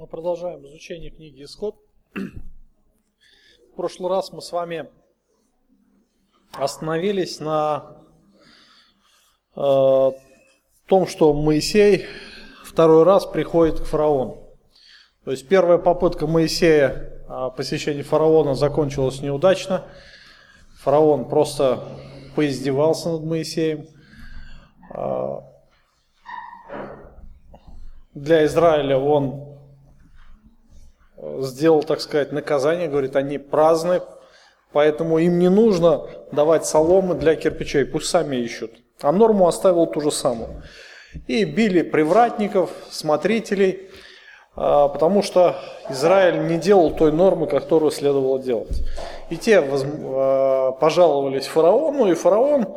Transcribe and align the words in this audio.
Мы 0.00 0.06
продолжаем 0.06 0.64
изучение 0.64 1.10
книги 1.10 1.44
Исход. 1.44 1.76
В 2.14 3.76
прошлый 3.76 4.08
раз 4.08 4.32
мы 4.32 4.40
с 4.40 4.50
вами 4.50 4.88
остановились 6.54 7.38
на 7.38 7.98
э, 9.54 10.10
том, 10.86 11.06
что 11.06 11.34
Моисей 11.34 12.06
второй 12.64 13.02
раз 13.02 13.26
приходит 13.26 13.80
к 13.80 13.84
фараону. 13.84 14.48
То 15.26 15.32
есть 15.32 15.46
первая 15.46 15.76
попытка 15.76 16.26
Моисея 16.26 17.22
о 17.28 17.50
посещении 17.50 18.00
фараона 18.00 18.54
закончилась 18.54 19.20
неудачно. 19.20 19.84
Фараон 20.78 21.28
просто 21.28 21.84
поиздевался 22.34 23.10
над 23.10 23.24
Моисеем. 23.24 23.86
Э, 24.94 25.40
для 28.14 28.46
Израиля 28.46 28.96
он 28.96 29.49
сделал, 31.40 31.82
так 31.82 32.00
сказать, 32.00 32.32
наказание, 32.32 32.88
говорит, 32.88 33.16
они 33.16 33.38
праздны, 33.38 34.00
поэтому 34.72 35.18
им 35.18 35.38
не 35.38 35.48
нужно 35.48 36.06
давать 36.32 36.66
соломы 36.66 37.14
для 37.14 37.36
кирпичей, 37.36 37.84
пусть 37.84 38.08
сами 38.08 38.36
ищут. 38.36 38.72
А 39.00 39.12
норму 39.12 39.46
оставил 39.46 39.86
ту 39.86 40.00
же 40.00 40.10
самую. 40.10 40.62
И 41.26 41.44
били 41.44 41.82
привратников, 41.82 42.70
смотрителей, 42.90 43.88
а, 44.54 44.88
потому 44.88 45.22
что 45.22 45.56
Израиль 45.88 46.46
не 46.46 46.58
делал 46.58 46.94
той 46.94 47.12
нормы, 47.12 47.46
которую 47.46 47.90
следовало 47.90 48.40
делать. 48.40 48.82
И 49.28 49.36
те 49.36 49.62
а, 49.62 50.72
пожаловались 50.72 51.46
фараону, 51.46 52.10
и 52.10 52.14
фараон 52.14 52.76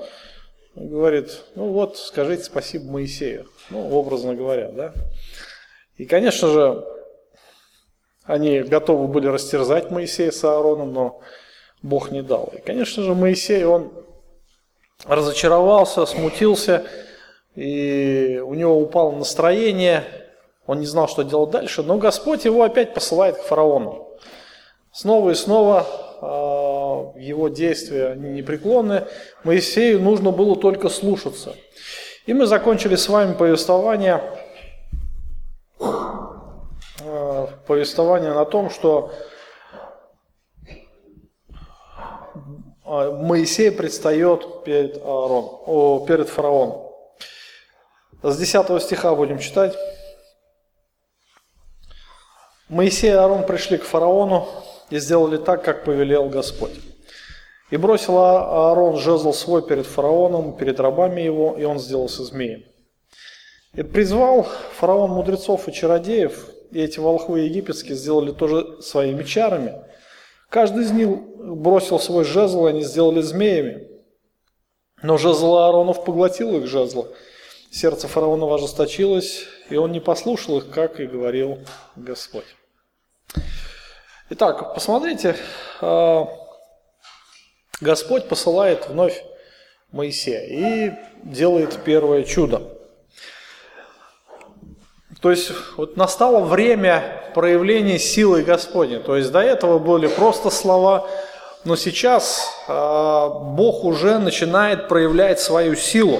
говорит, 0.76 1.42
ну 1.56 1.72
вот, 1.72 1.98
скажите 1.98 2.44
спасибо 2.44 2.92
Моисею, 2.92 3.48
ну, 3.70 3.92
образно 3.92 4.34
говоря, 4.34 4.72
да. 4.72 4.94
И, 5.98 6.06
конечно 6.06 6.48
же, 6.48 6.84
они 8.26 8.62
готовы 8.62 9.08
были 9.08 9.28
растерзать 9.28 9.92
Моисея 9.92 10.31
с 10.31 10.44
Аароном, 10.44 10.94
но 10.94 11.22
Бог 11.81 12.11
не 12.11 12.22
дал. 12.22 12.52
И, 12.56 12.61
конечно 12.61 13.03
же, 13.03 13.14
Моисей, 13.14 13.66
он 13.66 13.92
разочаровался, 15.06 16.06
смутился, 16.06 16.86
и 17.56 18.42
у 18.44 18.53
него 18.53 18.80
упало 18.80 19.11
настроение, 19.11 20.03
он 20.66 20.80
не 20.80 20.86
знал, 20.86 21.08
что 21.08 21.23
делать 21.23 21.52
дальше, 21.52 21.83
но 21.83 21.98
Господь 21.98 22.45
его 22.45 22.64
опять 22.64 22.94
посылает 22.94 23.38
к 23.38 23.44
фараону. 23.44 24.08
Снова 24.94 25.31
и 25.31 25.36
снова 25.36 25.86
э, 26.22 27.20
его 27.20 27.50
действия 27.50 28.09
они 28.09 28.30
непреклонны, 28.30 29.05
Моисею 29.44 30.02
нужно 30.02 30.31
было 30.31 30.55
только 30.55 30.88
слушаться. 30.88 31.55
И 32.26 32.33
мы 32.33 32.45
закончили 32.45 32.95
с 32.95 33.09
вами 33.09 33.33
повествование 33.33 34.22
Э, 37.05 37.48
повествование 37.66 38.33
на 38.33 38.45
том, 38.45 38.69
что 38.69 39.11
э, 42.86 43.11
Моисей 43.11 43.72
предстает 43.72 44.64
перед, 44.64 44.97
Аарон, 44.97 45.59
о, 45.66 46.05
перед 46.08 46.30
фараоном. 46.30 46.92
С 48.22 48.38
10 48.38 48.81
стиха 48.81 49.16
будем 49.16 49.39
читать. 49.39 49.75
Моисей 52.70 53.11
и 53.11 53.14
Аарон 53.14 53.45
пришли 53.45 53.77
к 53.77 53.83
фараону 53.83 54.48
и 54.89 54.98
сделали 54.98 55.38
так, 55.38 55.64
как 55.64 55.83
повелел 55.83 56.30
Господь. 56.30 56.73
И 57.70 57.77
бросил 57.77 58.17
Аарон 58.17 58.98
жезл 58.98 59.33
свой 59.33 59.61
перед 59.66 59.86
фараоном, 59.86 60.55
перед 60.55 60.80
рабами 60.80 61.22
его, 61.22 61.55
и 61.58 61.64
он 61.64 61.80
сделался 61.80 62.23
змеем. 62.23 62.64
И 63.73 63.81
призвал 63.81 64.48
фараон 64.77 65.11
мудрецов 65.11 65.67
и 65.67 65.73
чародеев, 65.73 66.53
и 66.74 66.82
эти 66.82 67.00
волхвы 67.00 67.42
египетские 67.42 67.96
сделали 67.96 68.32
тоже 68.32 68.82
своими 68.82 69.24
чарами. 69.24 69.84
Каждый 70.50 70.84
из 70.84 70.92
них 70.92 71.10
бросил 71.10 72.00
свой 72.00 72.24
жезл, 72.24 72.66
и 72.66 72.70
они 72.70 72.84
сделали 72.84 73.22
змеями. 73.22 73.88
Но 75.02 75.17
жезл 75.17 75.58
Ааронов 75.58 76.04
поглотил 76.04 76.58
их 76.58 76.67
жезла. 76.67 77.08
Сердце 77.72 78.08
фараона 78.08 78.54
ожесточилось, 78.54 79.45
и 79.70 79.76
он 79.76 79.92
не 79.92 80.00
послушал 80.00 80.60
их, 80.60 80.70
как 80.70 81.00
и 81.00 81.08
говорил 81.08 81.60
Господь. 81.95 82.45
Итак, 84.30 84.73
посмотрите, 84.73 85.36
а, 85.82 86.28
Господь 87.82 88.28
посылает 88.28 88.88
вновь 88.89 89.23
Моисея 89.92 90.45
и 90.48 90.92
делает 91.23 91.83
первое 91.83 92.23
чудо. 92.23 92.83
То 95.23 95.32
есть 95.32 95.54
вот 95.78 95.95
настало 95.95 96.44
время 96.44 97.02
проявления 97.34 97.98
силы 97.98 98.44
Господней. 98.44 98.98
То 98.98 99.16
есть 99.16 99.32
до 99.32 99.39
этого 99.39 99.80
были 99.80 100.08
просто 100.08 100.50
слова, 100.50 101.08
но 101.64 101.78
сейчас 101.78 102.52
э, 102.67 102.72
Бог 102.73 103.86
уже 103.86 104.20
начинает 104.20 104.89
проявлять 104.89 105.39
свою 105.39 105.78
силу. 105.78 106.20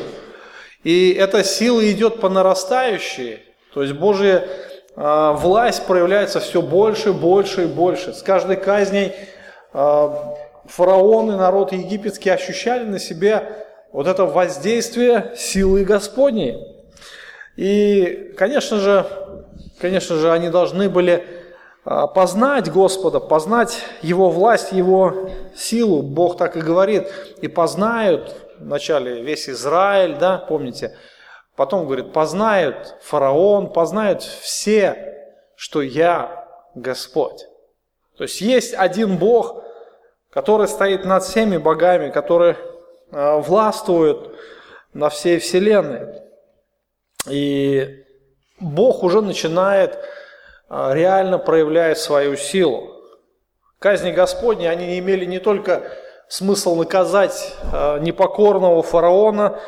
И 0.86 1.12
эта 1.19 1.44
сила 1.44 1.86
идет 1.92 2.22
по 2.22 2.30
нарастающей. 2.30 3.40
То 3.74 3.81
есть 3.81 3.94
Божья 3.94 4.47
э, 4.96 5.31
власть 5.36 5.86
проявляется 5.86 6.40
все 6.40 6.62
больше, 6.62 7.12
больше 7.12 7.63
и 7.63 7.68
больше. 7.68 8.13
С 8.13 8.24
каждой 8.24 8.56
казней 8.56 9.12
э, 9.74 10.09
фараон 10.66 11.30
и 11.30 11.36
народ 11.36 11.74
египетский 11.74 12.30
ощущали 12.30 12.86
на 12.86 13.00
себе 13.00 13.66
вот 13.92 14.08
это 14.08 14.24
воздействие 14.24 15.34
силы 15.36 15.84
Господней. 15.84 16.72
И, 17.56 18.34
конечно 18.38 18.78
же, 18.78 19.06
конечно 19.80 20.16
же, 20.16 20.31
они 20.31 20.50
должны 20.50 20.90
были 20.90 21.25
а, 21.86 22.08
познать 22.08 22.72
Господа, 22.72 23.19
познать 23.19 23.80
Его 24.02 24.30
власть, 24.30 24.72
Его 24.72 25.30
силу. 25.56 26.02
Бог 26.02 26.38
так 26.38 26.56
и 26.56 26.62
говорит. 26.62 27.08
И 27.42 27.47
познают 27.47 28.36
вначале 28.59 29.22
весь 29.22 29.50
Израиль, 29.50 30.16
да, 30.18 30.38
помните? 30.38 30.96
Потом 31.56 31.86
говорит, 31.86 32.13
познают 32.13 32.96
фараон, 33.02 33.72
познают 33.72 34.24
все, 34.24 35.30
что 35.56 35.81
я 35.81 36.47
Господь. 36.74 37.46
То 38.18 38.24
есть 38.24 38.42
есть 38.42 38.74
один 38.74 39.18
Бог, 39.18 39.63
который 40.31 40.68
стоит 40.68 41.06
над 41.06 41.24
всеми 41.24 41.58
богами, 41.58 42.09
который 42.09 42.56
а, 43.12 43.38
властвует 43.38 44.31
на 44.94 45.09
всей 45.09 45.40
вселенной. 45.40 46.22
И 47.29 48.03
Бог 48.59 49.03
уже 49.03 49.22
начинает 49.22 49.97
а, 50.69 50.94
реально 50.94 51.38
проявлять 51.38 51.97
свою 51.97 52.35
силу. 52.35 52.89
Казни 53.79 54.11
Господни, 54.11 54.66
они 54.66 54.97
имели 54.97 55.25
не 55.25 55.39
только 55.39 55.83
смысл 56.28 56.75
наказать 56.75 57.56
а, 57.72 58.00
непокорного 58.00 58.81
фараона, 58.83 59.59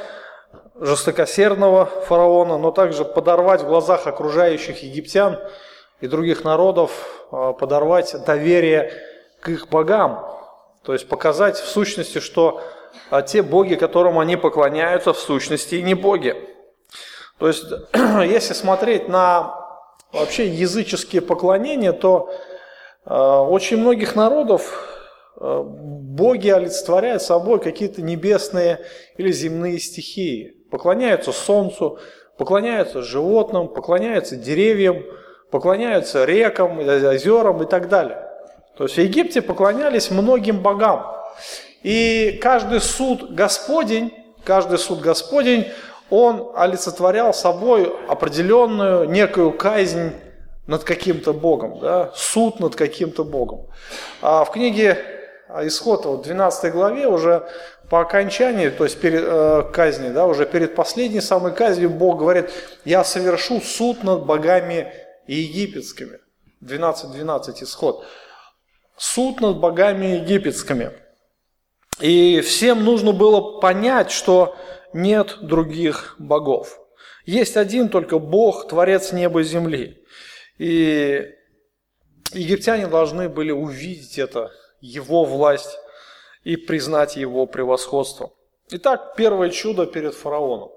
жестокосердного 0.79 1.85
фараона, 1.85 2.57
но 2.57 2.71
также 2.71 3.05
подорвать 3.05 3.61
в 3.61 3.67
глазах 3.67 4.07
окружающих 4.07 4.83
египтян 4.83 5.39
и 6.01 6.07
других 6.07 6.44
народов, 6.44 7.27
а, 7.31 7.53
подорвать 7.53 8.15
доверие 8.25 8.91
к 9.39 9.49
их 9.49 9.69
богам. 9.69 10.25
То 10.83 10.94
есть 10.94 11.07
показать 11.07 11.57
в 11.57 11.67
сущности, 11.67 12.19
что 12.19 12.61
те 13.27 13.41
боги, 13.41 13.75
которым 13.75 14.19
они 14.19 14.38
поклоняются, 14.38 15.13
в 15.13 15.19
сущности 15.19 15.75
не 15.75 15.94
боги. 15.95 16.54
То 17.40 17.47
есть, 17.47 17.66
если 17.94 18.53
смотреть 18.53 19.07
на 19.09 19.56
вообще 20.12 20.47
языческие 20.47 21.22
поклонения, 21.22 21.91
то 21.91 22.34
э, 23.06 23.13
очень 23.13 23.78
многих 23.78 24.16
народов 24.16 24.88
э, 25.40 25.63
боги 25.66 26.50
олицетворяют 26.50 27.22
собой 27.22 27.59
какие-то 27.59 28.01
небесные 28.01 28.79
или 29.18 29.31
земные 29.31 29.79
стихии. 29.79 30.56
Поклоняются 30.72 31.31
солнцу, 31.31 32.00
поклоняются 32.38 33.01
животным, 33.01 33.68
поклоняются 33.68 34.35
деревьям, 34.35 35.04
поклоняются 35.51 36.25
рекам, 36.25 36.80
озерам 36.80 37.62
и 37.63 37.65
так 37.65 37.89
далее. 37.89 38.21
То 38.77 38.86
есть 38.86 38.95
в 38.95 39.01
Египте 39.01 39.42
поклонялись 39.42 40.12
многим 40.12 40.59
богам. 40.62 41.06
И 41.83 42.39
каждый 42.42 42.81
суд 42.81 43.31
Господень, 43.31 44.13
каждый 44.44 44.77
суд 44.77 45.00
Господень, 45.00 45.68
он 46.10 46.52
олицетворял 46.56 47.34
собой 47.34 47.94
определенную 48.07 49.10
некую 49.10 49.52
казнь 49.52 50.12
над 50.68 50.84
каким-то 50.84 51.34
Богом, 51.34 51.80
да, 51.80 52.12
суд 52.16 52.60
над 52.60 52.75
каким-то 52.75 53.24
Богом. 53.24 53.68
А 54.22 54.46
в 54.46 54.52
книге 54.52 54.98
Исход, 55.62 56.06
в 56.06 56.22
12 56.22 56.72
главе, 56.72 57.07
уже 57.07 57.48
по 57.90 58.02
окончании, 58.02 58.69
то 58.69 58.84
есть 58.84 59.00
перед 59.00 59.24
э, 59.24 59.63
казни, 59.72 60.10
да, 60.10 60.25
уже 60.25 60.46
перед 60.46 60.74
последней 60.75 61.22
самой 61.22 61.54
казнью 61.54 61.90
Бог 61.90 62.19
говорит, 62.19 62.50
я 62.84 63.04
совершу 63.04 63.62
суд 63.62 64.04
над 64.04 64.25
богами 64.25 64.92
египетскими. 65.28 66.19
12.12 66.63 67.13
12 67.13 67.63
исход. 67.63 68.04
Суд 68.98 69.40
над 69.40 69.57
богами 69.57 70.18
египетскими. 70.18 70.92
И 72.00 72.42
всем 72.42 72.84
нужно 72.84 73.12
было 73.12 73.60
понять, 73.60 74.12
что 74.12 74.56
нет 74.95 75.38
других 75.42 76.15
богов. 76.18 76.80
Есть 77.25 77.57
один 77.57 77.89
только 77.89 78.18
Бог, 78.18 78.68
Творец 78.68 79.12
неба 79.12 79.42
и 79.42 79.44
земли. 79.44 80.03
И 80.57 81.31
египтяне 82.31 82.88
должны 82.88 83.27
были 83.27 83.51
увидеть 83.51 84.18
это, 84.18 84.51
его 84.80 85.25
власть, 85.25 85.77
и 86.44 86.56
признать 86.56 87.18
его 87.18 87.45
превосходство. 87.45 88.31
Итак, 88.69 89.15
первое 89.18 89.50
чудо 89.50 89.86
перед 89.86 90.15
фараоном. 90.15 90.71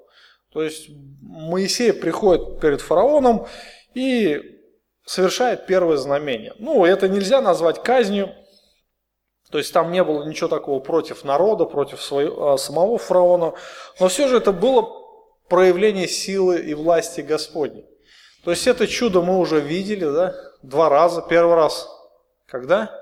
То 0.53 0.63
есть 0.63 0.89
Моисей 1.23 1.93
приходит 1.93 2.61
перед 2.61 2.81
фараоном 2.81 3.47
и 3.95 4.41
совершает 5.05 5.67
первое 5.67 5.97
знамение. 5.97 6.55
Ну, 6.59 6.85
это 6.85 7.09
нельзя 7.09 7.41
назвать 7.41 7.83
казнью, 7.83 8.35
то 9.51 9.59
есть 9.59 9.73
там 9.73 9.91
не 9.91 10.05
было 10.05 10.25
ничего 10.25 10.49
такого 10.49 10.81
против 10.81 11.25
народа, 11.25 11.65
против 11.65 12.03
своего, 12.03 12.53
а, 12.53 12.59
самого 12.59 12.99
фараона, 12.99 13.55
но 13.99 14.09
все 14.09 14.29
же 14.29 14.37
это 14.37 14.53
было 14.53 14.89
проявление 15.49 16.07
силы 16.07 16.59
и 16.61 16.75
власти 16.75 17.23
Господней. 17.23 17.87
То 18.45 18.51
есть 18.51 18.67
это 18.67 18.87
чудо 18.87 19.23
мы 19.23 19.39
уже 19.39 19.61
видели, 19.61 20.05
да, 20.05 20.35
два 20.63 20.89
раза. 20.89 21.23
Первый 21.23 21.55
раз 21.55 21.89
когда? 22.47 22.95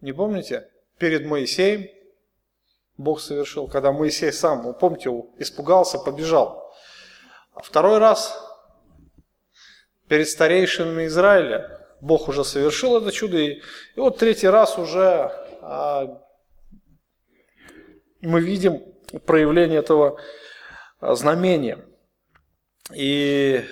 Не 0.00 0.12
помните? 0.12 0.70
Перед 0.98 1.24
Моисеем 1.26 1.88
Бог 3.00 3.20
совершил, 3.20 3.66
когда 3.66 3.92
Моисей 3.92 4.32
сам, 4.32 4.62
вы 4.62 4.74
помните, 4.74 5.10
испугался, 5.38 5.98
побежал. 5.98 6.70
А 7.54 7.62
второй 7.62 7.98
раз 7.98 8.38
перед 10.10 10.28
старейшинами 10.28 11.06
Израиля 11.06 11.86
Бог 12.00 12.28
уже 12.28 12.44
совершил 12.44 12.96
это 12.96 13.12
чудо. 13.12 13.38
И, 13.38 13.60
и 13.94 14.00
вот 14.00 14.18
третий 14.18 14.48
раз 14.48 14.76
уже 14.76 15.30
а, 15.62 16.20
мы 18.20 18.40
видим 18.40 18.82
проявление 19.24 19.78
этого 19.78 20.20
а, 20.98 21.14
знамения. 21.14 21.86
И 22.92 23.64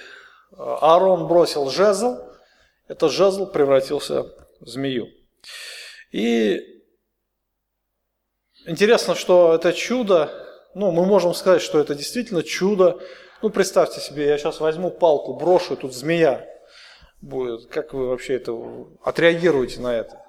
а, 0.53 0.95
Аарон 0.95 1.27
бросил 1.27 1.69
жезл, 1.71 2.19
этот 2.87 3.11
жезл 3.11 3.51
превратился 3.51 4.23
в 4.61 4.69
змею. 4.69 5.09
И 6.13 6.77
Интересно, 8.67 9.15
что 9.15 9.55
это 9.55 9.73
чудо, 9.73 10.31
ну, 10.75 10.91
мы 10.91 11.07
можем 11.07 11.33
сказать, 11.33 11.63
что 11.63 11.81
это 11.81 11.95
действительно 11.95 12.43
чудо. 12.43 13.01
Ну, 13.41 13.51
представьте 13.51 14.01
себе, 14.01 14.27
я 14.27 14.37
сейчас 14.37 14.59
возьму 14.59 14.91
палку, 14.91 15.35
брошу, 15.35 15.77
тут 15.77 15.95
змея 15.95 16.45
будет. 17.21 17.67
Как 17.67 17.95
вы 17.95 18.09
вообще 18.09 18.35
это 18.35 18.53
отреагируете 19.05 19.81
на 19.81 19.95
это? 19.95 20.21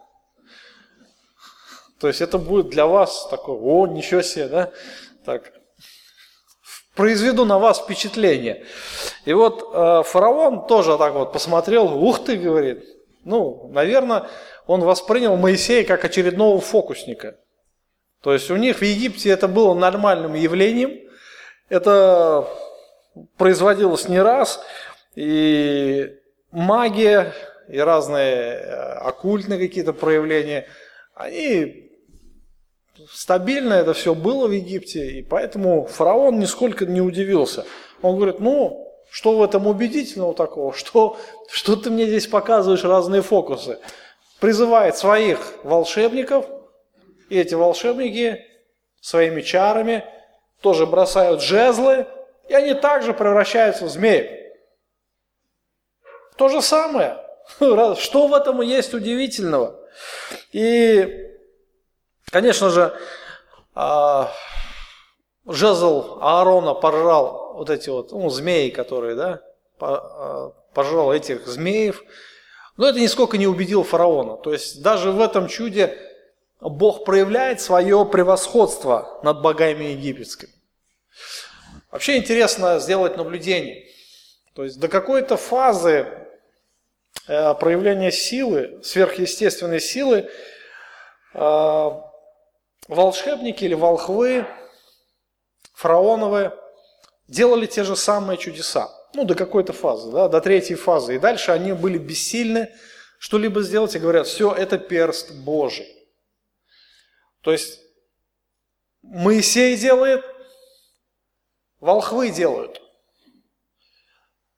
То 1.99 2.07
есть 2.07 2.21
это 2.21 2.37
будет 2.37 2.69
для 2.69 2.85
вас 2.85 3.27
такое, 3.31 3.57
о, 3.57 3.87
ничего 3.87 4.21
себе, 4.21 4.47
да? 4.47 4.71
Так, 5.25 5.53
произведу 6.95 7.45
на 7.45 7.57
вас 7.57 7.79
впечатление. 7.79 8.63
И 9.25 9.33
вот 9.33 9.71
э, 9.73 10.03
фараон 10.05 10.67
тоже 10.67 10.95
так 10.99 11.13
вот 11.13 11.33
посмотрел, 11.33 11.85
ух 11.85 12.23
ты, 12.23 12.37
говорит. 12.37 12.85
Ну, 13.25 13.69
наверное, 13.73 14.29
он 14.67 14.81
воспринял 14.81 15.35
Моисея 15.35 15.83
как 15.83 16.05
очередного 16.05 16.61
фокусника. 16.61 17.37
То 18.21 18.33
есть 18.33 18.51
у 18.51 18.55
них 18.55 18.77
в 18.77 18.81
Египте 18.83 19.31
это 19.31 19.47
было 19.47 19.73
нормальным 19.73 20.35
явлением, 20.35 21.09
это 21.69 22.47
производилось 23.37 24.07
не 24.07 24.21
раз, 24.21 24.61
и 25.15 26.15
магия, 26.51 27.33
и 27.67 27.77
разные 27.79 28.53
э, 28.53 28.93
оккультные 28.99 29.59
какие-то 29.59 29.93
проявления, 29.93 30.67
они 31.13 31.91
стабильно 33.11 33.73
это 33.73 33.93
все 33.93 34.13
было 34.13 34.47
в 34.47 34.51
Египте, 34.51 35.19
и 35.19 35.23
поэтому 35.23 35.85
фараон 35.85 36.39
нисколько 36.39 36.85
не 36.85 37.01
удивился. 37.01 37.65
Он 38.01 38.15
говорит, 38.15 38.39
ну, 38.39 38.87
что 39.11 39.37
в 39.37 39.43
этом 39.43 39.67
убедительного 39.67 40.33
такого, 40.33 40.73
что, 40.77 41.17
что 41.49 41.75
ты 41.75 41.89
мне 41.89 42.05
здесь 42.05 42.27
показываешь 42.27 42.83
разные 42.83 43.21
фокусы. 43.21 43.79
Призывает 44.39 44.97
своих 44.97 45.55
волшебников– 45.63 46.45
и 47.29 47.37
эти 47.37 47.53
волшебники 47.53 48.45
своими 49.01 49.41
чарами 49.41 50.03
тоже 50.61 50.85
бросают 50.85 51.41
жезлы, 51.41 52.07
и 52.49 52.53
они 52.53 52.73
также 52.73 53.13
превращаются 53.13 53.85
в 53.85 53.89
змеев. 53.89 54.29
То 56.35 56.49
же 56.49 56.61
самое. 56.61 57.17
Что 57.59 58.27
в 58.27 58.33
этом 58.33 58.61
есть 58.61 58.93
удивительного? 58.93 59.79
И, 60.51 61.27
конечно 62.31 62.69
же, 62.69 62.97
а, 63.75 64.31
жезл 65.45 66.17
Аарона 66.21 66.73
пожрал 66.73 67.53
вот 67.55 67.69
эти 67.69 67.89
вот 67.89 68.11
ну, 68.11 68.29
змеи, 68.29 68.69
которые, 68.69 69.15
да, 69.15 69.41
а, 69.79 70.49
пожрал 70.73 71.13
этих 71.13 71.47
змеев. 71.47 72.03
Но 72.77 72.87
это 72.87 72.99
нисколько 72.99 73.37
не 73.37 73.47
убедил 73.47 73.83
фараона. 73.83 74.37
То 74.37 74.53
есть 74.53 74.81
даже 74.81 75.11
в 75.11 75.19
этом 75.19 75.47
чуде 75.47 75.97
Бог 76.61 77.05
проявляет 77.05 77.61
свое 77.61 78.05
превосходство 78.05 79.19
над 79.23 79.41
богами 79.41 79.85
египетскими. 79.85 80.51
Вообще 81.91 82.17
интересно 82.17 82.79
сделать 82.79 83.17
наблюдение. 83.17 83.87
То 84.53 84.63
есть 84.63 84.79
до 84.79 84.87
какой-то 84.87 85.37
фазы 85.37 86.07
э, 87.27 87.53
проявления 87.55 88.11
силы, 88.11 88.79
сверхъестественной 88.83 89.79
силы, 89.79 90.29
э, 91.33 91.89
волшебники 92.87 93.63
или 93.63 93.73
волхвы, 93.73 94.45
фараоновые, 95.73 96.53
делали 97.27 97.65
те 97.65 97.83
же 97.83 97.95
самые 97.95 98.37
чудеса. 98.37 98.89
Ну, 99.13 99.25
до 99.25 99.33
какой-то 99.33 99.73
фазы, 99.73 100.11
да, 100.11 100.27
до 100.27 100.41
третьей 100.41 100.75
фазы. 100.75 101.15
И 101.15 101.19
дальше 101.19 101.51
они 101.51 101.73
были 101.73 101.97
бессильны 101.97 102.69
что-либо 103.17 103.61
сделать 103.63 103.95
и 103.95 103.99
говорят, 103.99 104.27
все, 104.27 104.51
это 104.51 104.77
перст 104.77 105.31
Божий. 105.31 105.87
То 107.41 107.51
есть 107.51 107.79
Моисей 109.01 109.75
делает, 109.77 110.23
волхвы 111.79 112.29
делают. 112.29 112.81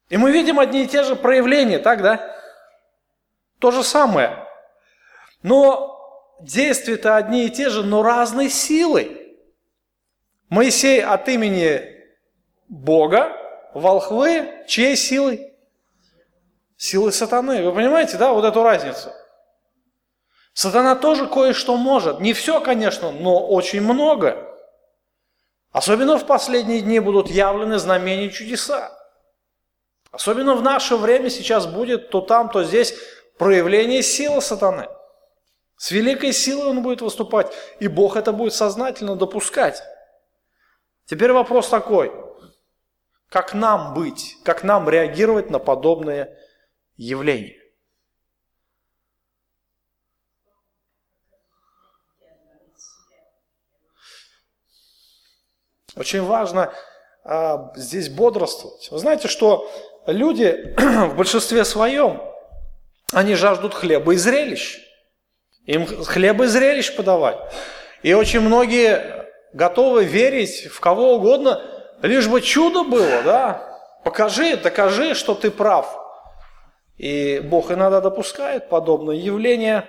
И 0.09 0.17
мы 0.17 0.31
видим 0.31 0.59
одни 0.59 0.83
и 0.83 0.87
те 0.87 1.03
же 1.03 1.15
проявления, 1.15 1.79
так, 1.79 2.01
да? 2.01 2.35
То 3.59 3.71
же 3.71 3.83
самое. 3.83 4.45
Но 5.41 6.37
действия-то 6.41 7.15
одни 7.15 7.45
и 7.45 7.49
те 7.49 7.69
же, 7.69 7.83
но 7.83 8.03
разной 8.03 8.49
силой. 8.49 9.37
Моисей 10.49 11.01
от 11.01 11.29
имени 11.29 11.81
Бога, 12.67 13.31
волхвы 13.73 14.65
чьей 14.67 14.95
силой? 14.95 15.53
Силой 16.75 17.13
сатаны. 17.13 17.63
Вы 17.63 17.73
понимаете, 17.73 18.17
да, 18.17 18.33
вот 18.33 18.43
эту 18.43 18.63
разницу? 18.63 19.11
Сатана 20.53 20.95
тоже 20.95 21.27
кое-что 21.27 21.77
может. 21.77 22.19
Не 22.19 22.33
все, 22.33 22.59
конечно, 22.59 23.11
но 23.11 23.47
очень 23.47 23.81
много. 23.81 24.50
Особенно 25.71 26.17
в 26.17 26.25
последние 26.25 26.81
дни 26.81 26.99
будут 26.99 27.29
явлены 27.29 27.79
знамения 27.79 28.27
и 28.27 28.31
чудеса. 28.31 28.91
Особенно 30.11 30.55
в 30.55 30.61
наше 30.61 30.97
время 30.97 31.29
сейчас 31.29 31.65
будет 31.65 32.09
то 32.09 32.19
там, 32.19 32.49
то 32.49 32.63
здесь 32.63 32.93
проявление 33.37 34.03
силы 34.03 34.41
сатаны. 34.41 34.89
С 35.77 35.91
великой 35.91 36.33
силой 36.33 36.67
он 36.67 36.83
будет 36.83 37.01
выступать, 37.01 37.53
и 37.79 37.87
Бог 37.87 38.17
это 38.17 38.33
будет 38.33 38.53
сознательно 38.53 39.15
допускать. 39.15 39.81
Теперь 41.05 41.31
вопрос 41.31 41.69
такой, 41.69 42.11
как 43.29 43.53
нам 43.53 43.93
быть, 43.93 44.37
как 44.43 44.63
нам 44.63 44.89
реагировать 44.89 45.49
на 45.49 45.59
подобные 45.59 46.37
явления? 46.97 47.60
Очень 55.95 56.23
важно 56.23 56.73
а, 57.23 57.71
здесь 57.75 58.09
бодрствовать. 58.09 58.89
Вы 58.91 58.97
знаете, 58.99 59.27
что 59.27 59.69
люди 60.07 60.75
в 60.77 61.15
большинстве 61.15 61.65
своем, 61.65 62.21
они 63.13 63.35
жаждут 63.35 63.73
хлеба 63.73 64.13
и 64.13 64.17
зрелищ. 64.17 64.79
Им 65.65 65.85
хлеба 65.85 66.45
и 66.45 66.47
зрелищ 66.47 66.95
подавать. 66.95 67.37
И 68.03 68.13
очень 68.13 68.39
многие 68.39 69.27
готовы 69.53 70.05
верить 70.05 70.67
в 70.67 70.79
кого 70.79 71.15
угодно, 71.15 71.61
лишь 72.01 72.27
бы 72.27 72.41
чудо 72.41 72.83
было, 72.83 73.21
да? 73.23 73.67
Покажи, 74.03 74.57
докажи, 74.57 75.13
что 75.13 75.35
ты 75.35 75.51
прав. 75.51 75.97
И 76.97 77.39
Бог 77.43 77.71
иногда 77.71 78.01
допускает 78.01 78.69
подобное 78.69 79.15
явление, 79.15 79.87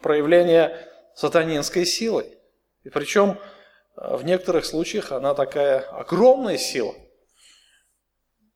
проявление 0.00 0.76
сатанинской 1.14 1.84
силы. 1.84 2.26
И 2.84 2.88
причем 2.88 3.38
в 3.96 4.24
некоторых 4.24 4.64
случаях 4.64 5.12
она 5.12 5.34
такая 5.34 5.80
огромная 5.80 6.56
сила. 6.56 6.94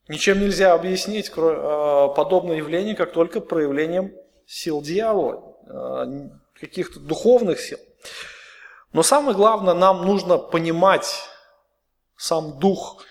Ничем 0.09 0.41
нельзя 0.41 0.73
объяснить 0.73 1.33
а, 1.37 2.09
подобное 2.09 2.57
явление, 2.57 2.95
как 2.95 3.13
только 3.13 3.41
проявлением 3.41 4.15
сил 4.47 4.81
дьявола, 4.81 5.57
а, 5.69 6.07
каких-то 6.59 7.01
духовных 7.01 7.61
сил. 7.61 7.79
Но 8.93 9.03
самое 9.03 9.37
главное, 9.37 9.75
нам 9.75 10.07
нужно 10.07 10.39
понимать 10.39 11.23
сам 12.17 12.59
дух 12.59 13.05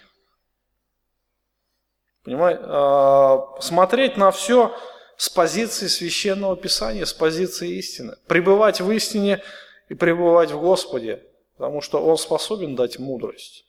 Понимаете? 2.26 2.62
А, 2.66 3.56
смотреть 3.62 4.18
на 4.18 4.32
все 4.32 4.76
с 5.16 5.30
позиции 5.30 5.88
священного 5.88 6.58
писания, 6.58 7.06
с 7.06 7.14
позиции 7.14 7.78
истины. 7.78 8.16
Пребывать 8.28 8.82
в 8.82 8.92
истине 8.92 9.44
и 9.90 9.94
пребывать 9.94 10.52
в 10.52 10.60
Господе, 10.60 11.24
потому 11.56 11.82
что 11.82 12.02
Он 12.02 12.18
способен 12.18 12.76
дать 12.76 13.00
мудрость. 13.00 13.66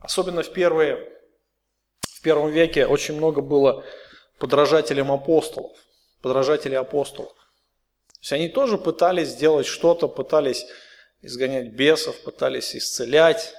Особенно 0.00 0.42
в, 0.42 0.52
первые, 0.52 1.08
в 2.00 2.22
первом 2.22 2.50
веке 2.50 2.86
очень 2.86 3.14
много 3.16 3.40
было 3.40 3.84
подражателем 4.38 5.12
апостолов, 5.12 5.78
подражателей 6.20 6.76
апостолов. 6.76 7.32
То 7.32 8.18
есть 8.20 8.32
они 8.32 8.48
тоже 8.48 8.78
пытались 8.78 9.28
сделать 9.28 9.66
что-то, 9.66 10.08
пытались 10.08 10.66
изгонять 11.20 11.72
бесов, 11.72 12.20
пытались 12.22 12.74
исцелять. 12.74 13.54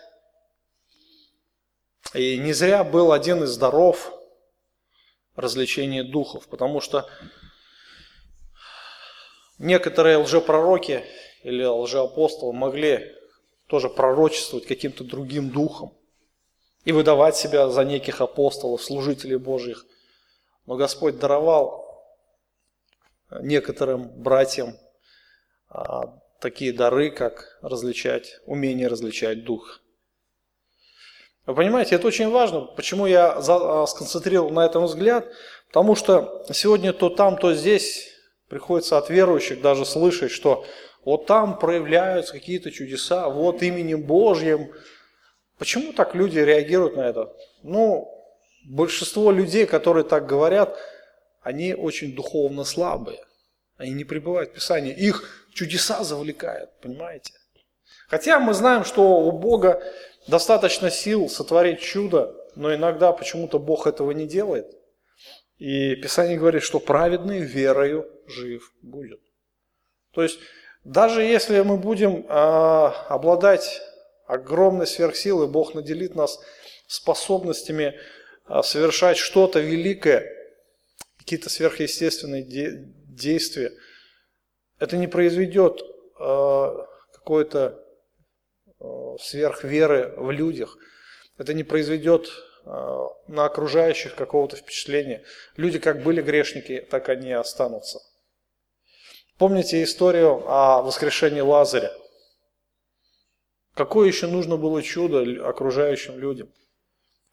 И 2.14 2.38
не 2.38 2.52
зря 2.52 2.84
был 2.84 3.14
один 3.14 3.44
из 3.44 3.56
даров 3.58 4.14
развлечения 5.36 6.04
духов, 6.04 6.48
потому 6.48 6.82
что 6.82 7.10
некоторые 9.58 10.18
лжепророки 10.18 11.06
или 11.44 11.64
лжеапостолы 11.64 12.54
могли 12.54 13.14
тоже 13.68 13.90
пророчествовать 13.90 14.66
каким-то 14.66 15.04
другим 15.04 15.50
духом 15.50 15.94
и 16.86 16.92
выдавать 16.92 17.36
себя 17.36 17.70
за 17.70 17.84
неких 17.84 18.22
апостолов, 18.22 18.84
служителей 18.84 19.38
Божьих. 19.38 19.86
Но 20.66 20.76
Господь 20.76 21.20
даровал 21.20 21.84
некоторым 23.42 24.10
братьям 24.22 24.78
а, 25.70 26.20
такие 26.40 26.74
дары, 26.74 27.10
как 27.10 27.58
различать, 27.62 28.40
умение 28.46 28.88
различать 28.88 29.44
дух. 29.44 29.82
Вы 31.46 31.56
понимаете, 31.56 31.96
это 31.96 32.08
очень 32.08 32.30
важно. 32.30 32.62
Почему 32.62 33.06
я 33.06 33.34
а, 33.34 33.86
сконцентрировал 33.88 34.50
на 34.52 34.66
этом 34.66 34.86
взгляд? 34.86 35.28
Потому 35.68 35.96
что 35.96 36.46
сегодня 36.54 36.94
то 36.94 37.10
там, 37.10 37.38
то 37.38 37.54
здесь 37.54 38.10
приходится 38.48 38.98
от 38.98 39.10
верующих 39.10 39.62
даже 39.62 39.86
слышать, 39.86 40.32
что 40.32 40.66
вот 41.06 41.26
там 41.26 41.60
проявляются 41.60 42.34
какие-то 42.34 42.72
чудеса, 42.72 43.30
вот 43.30 43.62
именем 43.62 44.04
Божьим. 44.04 44.72
Почему 45.58 45.94
так 45.94 46.16
люди 46.16 46.40
реагируют 46.40 46.96
на 46.96 47.02
это? 47.02 47.36
Ну, 47.62 48.10
большинство 48.66 49.32
людей, 49.32 49.66
которые 49.66 50.04
так 50.04 50.26
говорят, 50.26 50.78
они 51.42 51.74
очень 51.74 52.16
духовно 52.16 52.64
слабые. 52.64 53.20
Они 53.78 53.92
не 53.92 54.04
пребывают 54.04 54.52
в 54.52 54.54
Писании. 54.54 54.94
Их 54.94 55.48
чудеса 55.54 56.04
завлекают, 56.04 56.70
понимаете? 56.82 57.34
Хотя 58.08 58.40
мы 58.40 58.54
знаем, 58.54 58.86
что 58.86 59.20
у 59.20 59.32
Бога 59.32 59.84
достаточно 60.28 60.90
сил 60.90 61.30
сотворить 61.30 61.80
чудо, 61.80 62.36
но 62.56 62.74
иногда 62.74 63.12
почему-то 63.12 63.60
Бог 63.60 63.88
этого 63.88 64.12
не 64.12 64.28
делает. 64.28 64.68
И 65.58 65.96
Писание 65.96 66.38
говорит, 66.38 66.64
что 66.64 66.80
праведный 66.80 67.40
верою 67.40 68.10
жив 68.28 68.72
будет. 68.82 69.20
То 70.12 70.22
есть, 70.22 70.40
даже 70.84 71.24
если 71.24 71.62
мы 71.62 71.78
будем 71.78 72.25
э, 72.28 72.30
обладать 72.30 73.82
огромной 74.25 74.88
сверхсилой, 74.88 75.48
Бог 75.48 75.74
наделит 75.74 76.16
нас 76.16 76.40
способностями 76.88 77.96
э, 78.48 78.62
совершать 78.63 79.18
что-то 79.18 79.60
великое, 79.60 80.30
какие-то 81.18 81.50
сверхъестественные 81.50 82.44
де- 82.44 82.94
действия, 83.08 83.72
это 84.80 84.98
не 84.98 85.08
произведет 85.08 85.82
э, 86.20 86.78
какой-то 87.13 87.84
Э, 88.84 89.16
сверхверы 89.18 90.13
в 90.18 90.30
людях. 90.32 90.78
Это 91.38 91.54
не 91.54 91.63
произведет 91.63 92.28
э, 92.66 92.70
на 93.28 93.46
окружающих 93.46 94.13
какого-то 94.16 94.58
впечатления. 94.58 95.24
Люди 95.56 95.80
как 95.80 96.04
были 96.04 96.22
грешники, 96.22 96.86
так 96.92 97.08
они 97.08 97.30
и 97.30 97.34
останутся. 97.34 98.00
Помните 99.38 99.82
историю 99.84 100.44
о 100.48 100.82
воскрешении 100.84 101.42
Лазаря? 101.42 101.92
Какое 103.74 104.08
еще 104.08 104.28
нужно 104.28 104.58
было 104.58 104.84
чудо 104.84 105.48
окружающим 105.48 106.20
людям? 106.20 106.50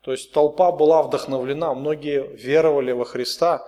То 0.02 0.12
есть 0.12 0.32
толпа 0.32 0.72
была 0.72 1.02
вдохновлена, 1.02 1.74
многие 1.74 2.26
веровали 2.36 2.92
во 2.92 3.04
Христа, 3.04 3.66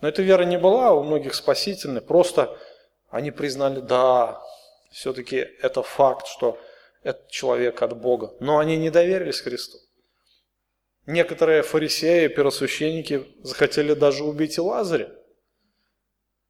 но 0.00 0.08
эта 0.08 0.22
вера 0.22 0.44
не 0.44 0.58
была 0.58 0.92
у 0.92 1.02
многих 1.02 1.34
спасительной, 1.34 2.00
просто 2.00 2.58
они 3.10 3.30
признали, 3.30 3.80
да, 3.80 4.40
все-таки 4.90 5.36
это 5.36 5.82
факт, 5.82 6.26
что 6.26 6.58
этот 7.02 7.28
человек 7.28 7.82
от 7.82 7.96
Бога. 7.96 8.32
Но 8.40 8.58
они 8.58 8.78
не 8.78 8.88
доверились 8.88 9.40
Христу. 9.40 9.78
Некоторые 11.06 11.62
фарисеи, 11.62 12.28
первосвященники 12.28 13.26
захотели 13.42 13.92
даже 13.92 14.24
убить 14.24 14.56
и 14.56 14.60
Лазаря. 14.62 15.10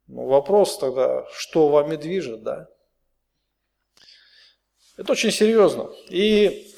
Ну, 0.07 0.27
вопрос 0.27 0.79
тогда, 0.79 1.25
что 1.33 1.69
вами 1.69 1.97
движет, 1.97 2.43
да? 2.43 2.69
Это 4.97 5.13
очень 5.13 5.31
серьезно. 5.31 5.91
И 6.09 6.75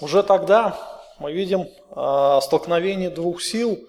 уже 0.00 0.22
тогда 0.22 0.78
мы 1.18 1.32
видим 1.32 1.62
э, 1.62 2.40
столкновение 2.42 3.10
двух 3.10 3.42
сил, 3.42 3.88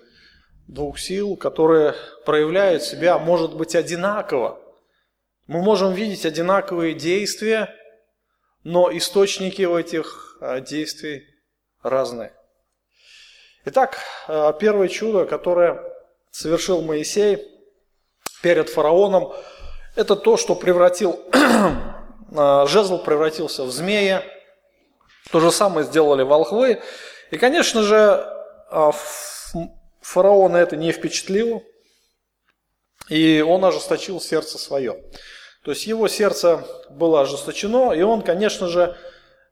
двух 0.68 1.00
сил, 1.00 1.36
которые 1.36 1.96
проявляют 2.26 2.84
себя, 2.84 3.18
может 3.18 3.56
быть, 3.56 3.76
одинаково. 3.76 4.62
Мы 5.48 5.62
можем 5.62 5.94
видеть 5.94 6.26
одинаковые 6.26 6.94
действия, 6.94 7.76
но 8.64 8.96
источники 8.96 9.64
у 9.64 9.78
этих 9.78 10.38
а, 10.42 10.60
действий 10.60 11.24
разные. 11.82 12.34
Итак, 13.66 13.98
а, 14.28 14.54
первое 14.54 14.90
чудо, 14.90 15.26
которое 15.26 15.82
совершил 16.30 16.82
Моисей 16.82 17.38
перед 18.42 18.70
фараоном, 18.70 19.34
это 19.96 20.16
то, 20.16 20.38
что 20.38 20.56
превратил, 20.56 21.20
а, 22.36 22.66
жезл 22.66 23.00
превратился 23.00 23.64
в 23.64 23.72
змея, 23.72 24.24
то 25.32 25.40
же 25.40 25.52
самое 25.52 25.86
сделали 25.86 26.24
волхвы. 26.24 26.82
И, 27.32 27.38
конечно 27.38 27.84
же, 27.84 28.26
фараона 30.02 30.58
это 30.58 30.76
не 30.76 30.92
впечатлило, 30.92 31.62
и 33.10 33.42
он 33.42 33.64
ожесточил 33.66 34.20
сердце 34.22 34.58
свое. 34.58 35.04
То 35.64 35.72
есть 35.72 35.86
его 35.86 36.08
сердце 36.08 36.66
было 36.90 37.22
ожесточено, 37.22 37.92
и 37.92 38.02
он, 38.02 38.22
конечно 38.22 38.68
же, 38.68 38.98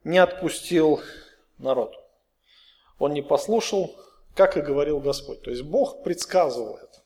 не 0.04 0.18
отпустил 0.18 1.02
народ. 1.58 1.94
Он 2.98 3.12
не 3.12 3.22
послушал, 3.22 3.96
как 4.34 4.56
и 4.56 4.60
говорил 4.60 5.00
Господь. 5.00 5.42
То 5.42 5.50
есть 5.50 5.62
Бог 5.62 6.02
предсказывал 6.02 6.76
это. 6.76 7.02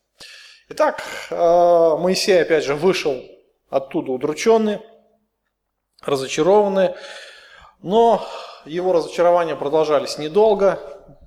Итак, 0.75 1.05
э, 1.29 1.97
Моисей, 1.99 2.41
опять 2.41 2.65
же, 2.65 2.75
вышел 2.75 3.23
оттуда 3.69 4.13
удрученный, 4.13 4.81
разочарованный, 6.01 6.95
но 7.83 8.27
его 8.65 8.95
разочарования 8.95 9.55
продолжались 9.55 10.17
недолго, 10.17 10.79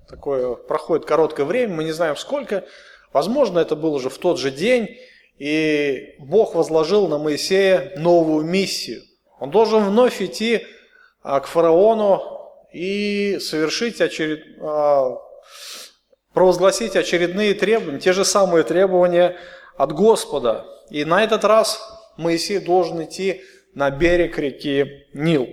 такое 0.09 0.55
проходит 0.55 1.05
короткое 1.05 1.45
время, 1.45 1.75
мы 1.75 1.83
не 1.83 1.91
знаем 1.91 2.17
сколько, 2.17 2.65
возможно, 3.13 3.59
это 3.59 3.75
был 3.75 3.93
уже 3.93 4.09
в 4.09 4.17
тот 4.17 4.39
же 4.39 4.49
день, 4.49 4.97
и 5.37 6.15
Бог 6.17 6.55
возложил 6.55 7.07
на 7.07 7.19
Моисея 7.19 7.93
новую 7.97 8.43
миссию. 8.45 9.03
Он 9.39 9.51
должен 9.51 9.83
вновь 9.83 10.23
идти 10.23 10.65
а, 11.21 11.39
к 11.39 11.45
фараону 11.45 12.23
и 12.73 13.37
совершить 13.39 14.01
очеред... 14.01 14.43
А, 16.35 16.39
провозгласить 16.39 16.95
очередные 16.95 17.53
требования, 17.53 17.99
те 17.99 18.13
же 18.13 18.25
самые 18.25 18.63
требования 18.63 19.37
от 19.77 19.93
Господа. 19.93 20.65
И 20.89 21.05
на 21.05 21.23
этот 21.23 21.43
раз 21.45 21.81
Моисей 22.17 22.59
должен 22.59 23.03
идти 23.03 23.41
на 23.73 23.89
берег 23.89 24.37
реки 24.37 25.07
Нил. 25.13 25.47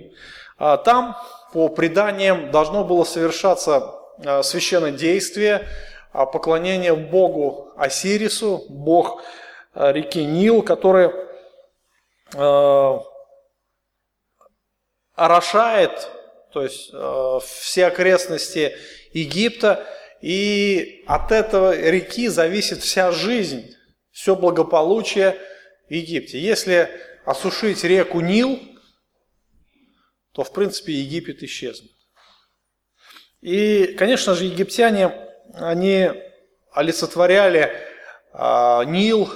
А 0.57 0.77
там, 0.77 1.17
по 1.53 1.69
преданиям, 1.69 2.51
должно 2.51 2.83
было 2.83 3.03
совершаться 3.03 3.95
священное 4.43 4.91
действие, 4.91 5.67
поклонение 6.11 6.95
Богу 6.95 7.71
Осирису, 7.77 8.65
Бог 8.69 9.23
реки 9.73 10.23
Нил, 10.23 10.61
который 10.61 11.11
орошает, 15.15 16.09
то 16.53 16.61
есть 16.61 16.91
все 17.43 17.87
окрестности 17.87 18.75
Египта, 19.13 19.85
и 20.23 21.03
от 21.05 21.33
этого 21.33 21.77
реки 21.77 22.29
зависит 22.29 22.81
вся 22.81 23.11
жизнь, 23.11 23.75
все 24.09 24.37
благополучие 24.37 25.37
в 25.89 25.93
Египте. 25.93 26.39
Если 26.39 26.89
осушить 27.25 27.83
реку 27.83 28.21
Нил, 28.21 28.57
то, 30.31 30.45
в 30.45 30.53
принципе, 30.53 30.93
Египет 30.93 31.43
исчезнет. 31.43 31.91
И, 33.41 33.95
конечно 33.99 34.33
же, 34.33 34.45
египтяне, 34.45 35.13
они 35.55 36.09
олицетворяли 36.71 37.73
а, 38.31 38.85
Нил, 38.85 39.29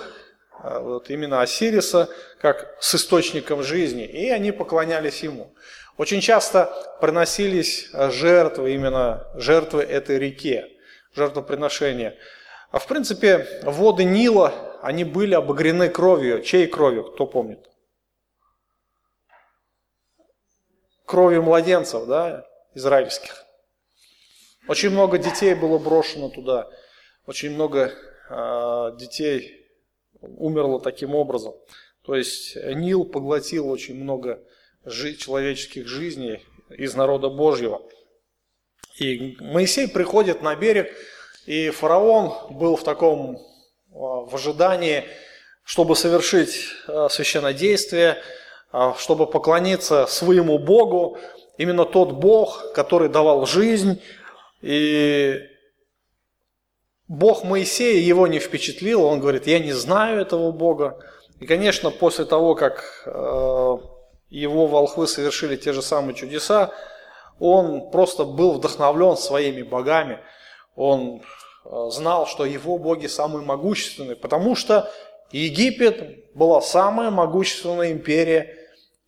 вот 0.64 1.10
именно 1.10 1.42
Осириса, 1.42 2.10
как 2.40 2.78
с 2.80 2.96
источником 2.96 3.62
жизни, 3.62 4.06
и 4.06 4.30
они 4.30 4.54
поклонялись 4.54 5.22
ему. 5.22 5.54
Очень 5.98 6.22
часто 6.22 6.72
приносились 7.02 7.90
жертвы, 7.92 8.74
именно 8.74 9.28
жертвы 9.36 9.84
этой 9.84 10.18
реке, 10.18 10.77
жертвоприношения. 11.18 12.16
А 12.72 12.80
в 12.80 12.88
принципе, 12.88 13.62
воды 13.64 14.04
Нила, 14.04 14.54
они 14.82 15.04
были 15.04 15.34
обогрены 15.34 15.90
кровью. 15.90 16.42
Чьей 16.42 16.68
кровью, 16.68 17.12
кто 17.12 17.26
помнит? 17.26 17.60
Кровью 21.06 21.44
младенцев, 21.44 22.06
да, 22.06 22.46
израильских. 22.74 23.44
Очень 24.68 24.92
много 24.92 25.18
детей 25.18 25.56
было 25.56 25.78
брошено 25.78 26.30
туда. 26.30 26.70
Очень 27.26 27.52
много 27.52 27.94
э, 28.30 28.98
детей 28.98 29.66
умерло 30.22 30.80
таким 30.80 31.16
образом. 31.16 31.54
То 32.04 32.16
есть 32.16 32.56
Нил 32.56 33.06
поглотил 33.06 33.70
очень 33.70 33.96
много 33.96 34.44
человеческих 34.86 35.88
жизней 35.88 36.44
из 36.70 36.96
народа 36.96 37.30
Божьего. 37.30 37.82
И 39.00 39.38
Моисей 39.40 39.88
приходит 39.88 40.42
на 40.42 40.56
берег, 40.56 40.92
и 41.46 41.70
фараон 41.70 42.34
был 42.50 42.76
в 42.76 42.84
таком 42.84 43.38
а, 43.92 44.26
в 44.26 44.34
ожидании, 44.34 45.06
чтобы 45.64 45.96
совершить 45.96 46.70
а, 46.88 47.08
священнодействие, 47.08 48.18
а, 48.72 48.96
чтобы 48.96 49.28
поклониться 49.28 50.08
своему 50.08 50.58
Богу, 50.58 51.20
именно 51.58 51.86
тот 51.86 52.14
Бог, 52.14 52.74
который 52.74 53.08
давал 53.08 53.46
жизнь. 53.46 54.02
И 54.62 55.42
Бог 57.08 57.44
Моисея 57.44 58.02
его 58.02 58.26
не 58.26 58.40
впечатлил, 58.40 59.04
он 59.04 59.20
говорит, 59.20 59.46
я 59.46 59.60
не 59.60 59.74
знаю 59.74 60.22
этого 60.22 60.52
Бога. 60.52 61.00
И, 61.40 61.46
конечно, 61.46 61.92
после 61.92 62.26
того, 62.26 62.56
как 62.56 62.84
его 64.30 64.68
волхвы 64.68 65.08
совершили 65.08 65.56
те 65.56 65.72
же 65.72 65.84
самые 65.84 66.16
чудеса, 66.16 66.74
он 67.40 67.90
просто 67.92 68.24
был 68.24 68.54
вдохновлен 68.54 69.18
своими 69.18 69.62
богами. 69.62 70.20
Он 70.76 71.22
э, 71.66 71.90
знал, 71.92 72.28
что 72.28 72.46
его 72.46 72.78
боги 72.78 73.08
самые 73.08 73.46
могущественные, 73.46 74.16
потому 74.16 74.56
что 74.56 74.92
Египет 75.32 76.34
была 76.34 76.62
самая 76.62 77.12
могущественная 77.12 77.92
империя 77.92 78.56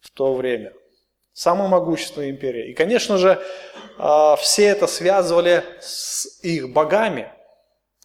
в 0.02 0.12
то 0.12 0.34
время. 0.34 0.74
Самая 1.34 1.70
могущественная 1.70 2.32
империя. 2.32 2.70
И, 2.70 2.74
конечно 2.74 3.18
же, 3.18 3.42
э, 3.98 4.36
все 4.40 4.66
это 4.66 4.88
связывали 4.88 5.64
с 5.80 6.44
их 6.44 6.74
богами. 6.74 7.32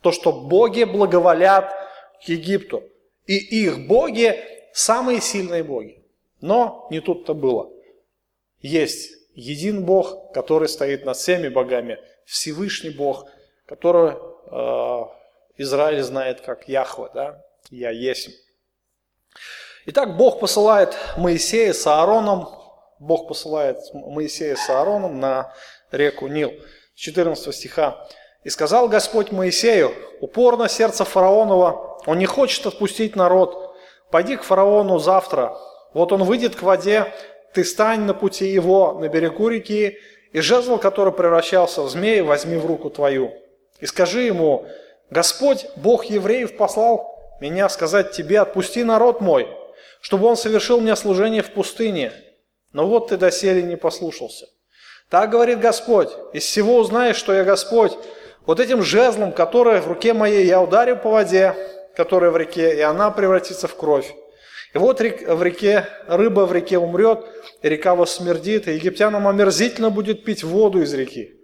То, 0.03 0.13
что 0.13 0.33
боги 0.33 0.85
благоволят 0.85 1.73
к 2.25 2.29
Египту. 2.29 2.83
И 3.27 3.37
их 3.37 3.87
боги 3.87 4.39
самые 4.73 5.21
сильные 5.21 5.65
боги. 5.65 6.05
Но 6.41 6.87
не 6.91 7.01
тут-то 7.01 7.35
было. 7.35 7.71
Есть 8.61 9.24
един 9.35 9.85
Бог, 9.85 10.33
который 10.33 10.69
стоит 10.69 11.05
над 11.05 11.17
всеми 11.17 11.49
богами, 11.49 11.99
Всевышний 12.25 12.91
Бог, 12.91 13.27
которого 13.67 15.11
э, 15.59 15.63
Израиль 15.63 16.03
знает 16.03 16.41
как 16.41 16.69
Яхва, 16.69 17.11
да? 17.15 17.45
Я 17.71 17.91
есть. 17.91 18.31
Итак, 19.87 20.17
Бог 20.17 20.41
посылает 20.41 20.97
Моисея 21.17 21.73
с 21.73 21.87
Аароном, 21.87 22.49
Бог 22.99 23.29
посылает 23.29 23.79
Моисея 23.93 24.57
с 24.57 24.71
Аароном 24.71 25.21
на 25.21 25.53
реку 25.91 26.27
Нил. 26.27 26.53
14 26.95 27.55
стиха. 27.55 28.07
«И 28.45 28.51
сказал 28.51 28.89
Господь 28.89 29.33
Моисею, 29.33 29.93
упорно 30.21 30.69
сердце 30.69 31.05
фараонова, 31.05 31.99
он 32.07 32.19
не 32.19 32.27
хочет 32.27 32.67
отпустить 32.67 33.17
народ. 33.17 33.75
Пойди 34.11 34.37
к 34.37 34.43
фараону 34.43 34.99
завтра, 34.99 35.57
вот 35.93 36.13
он 36.13 36.25
выйдет 36.25 36.55
к 36.55 36.63
воде, 36.63 37.13
ты 37.55 37.65
стань 37.65 38.01
на 38.01 38.15
пути 38.15 38.47
его 38.47 38.93
на 38.93 39.09
берегу 39.09 39.49
реки, 39.49 39.99
и 40.33 40.41
жезл, 40.41 40.79
который 40.79 41.13
превращался 41.13 41.83
в 41.83 41.89
змея, 41.89 42.25
возьми 42.25 42.57
в 42.57 42.67
руку 42.67 42.91
твою. 42.91 43.33
И 43.79 43.87
скажи 43.87 44.23
ему, 44.23 44.67
Господь, 45.11 45.67
Бог 45.77 46.07
евреев, 46.07 46.57
послал 46.57 47.15
меня 47.41 47.69
сказать 47.69 48.11
тебе, 48.13 48.41
отпусти 48.41 48.83
народ 48.83 49.21
мой, 49.21 49.49
чтобы 50.01 50.27
он 50.27 50.37
совершил 50.37 50.81
мне 50.81 50.97
служение 50.97 51.43
в 51.43 51.53
пустыне. 51.53 52.13
Но 52.73 52.87
вот 52.89 53.09
ты 53.09 53.17
доселе 53.17 53.63
не 53.63 53.77
послушался. 53.77 54.47
Так 55.09 55.31
говорит 55.31 55.61
Господь, 55.61 56.09
из 56.33 56.43
всего 56.43 56.79
узнаешь, 56.79 57.17
что 57.17 57.33
я 57.33 57.45
Господь. 57.45 57.93
Вот 58.47 58.59
этим 58.59 58.83
жезлом, 58.83 59.33
который 59.33 59.81
в 59.81 59.87
руке 59.87 60.13
моей 60.15 60.47
я 60.47 60.61
ударю 60.61 60.97
по 60.97 61.11
воде, 61.11 61.55
которая 61.95 62.31
в 62.33 62.37
реке, 62.37 62.77
и 62.77 62.81
она 62.81 63.13
превратится 63.13 63.69
в 63.69 63.77
кровь. 63.77 64.13
И 64.75 64.79
вот 64.79 64.99
в 64.99 65.43
реке, 65.43 65.87
рыба 66.09 66.47
в 66.47 66.53
реке 66.53 66.79
умрет, 66.79 67.25
и 67.63 67.69
река 67.69 67.95
воссмердит, 67.95 68.67
и 68.67 68.73
египтянам 68.73 69.29
омерзительно 69.29 69.89
будет 69.89 70.25
пить 70.25 70.43
воду 70.43 70.83
из 70.83 70.93
реки. 70.93 71.41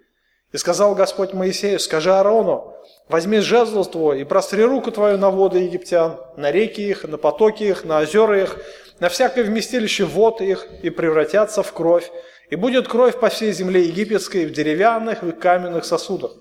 И 0.52 0.56
сказал 0.56 0.96
Господь 0.96 1.32
Моисею, 1.32 1.78
скажи 1.78 2.12
Аарону, 2.12 2.74
возьми 3.08 3.38
жезл 3.38 3.84
твой 3.84 4.20
и 4.20 4.24
простри 4.24 4.64
руку 4.64 4.90
твою 4.90 5.16
на 5.16 5.30
воды 5.30 5.60
египтян, 5.60 6.18
на 6.36 6.50
реки 6.50 6.80
их, 6.80 7.04
на 7.04 7.18
потоки 7.18 7.62
их, 7.62 7.84
на 7.84 8.00
озера 8.00 8.42
их, 8.42 8.58
на 8.98 9.08
всякое 9.08 9.44
вместилище 9.44 10.04
вод 10.04 10.40
их, 10.40 10.66
и 10.82 10.90
превратятся 10.90 11.62
в 11.62 11.72
кровь. 11.72 12.10
И 12.50 12.56
будет 12.56 12.88
кровь 12.88 13.20
по 13.20 13.28
всей 13.28 13.52
земле 13.52 13.82
египетской 13.82 14.44
в 14.44 14.52
деревянных 14.52 15.22
и 15.22 15.30
каменных 15.30 15.84
сосудах. 15.84 16.32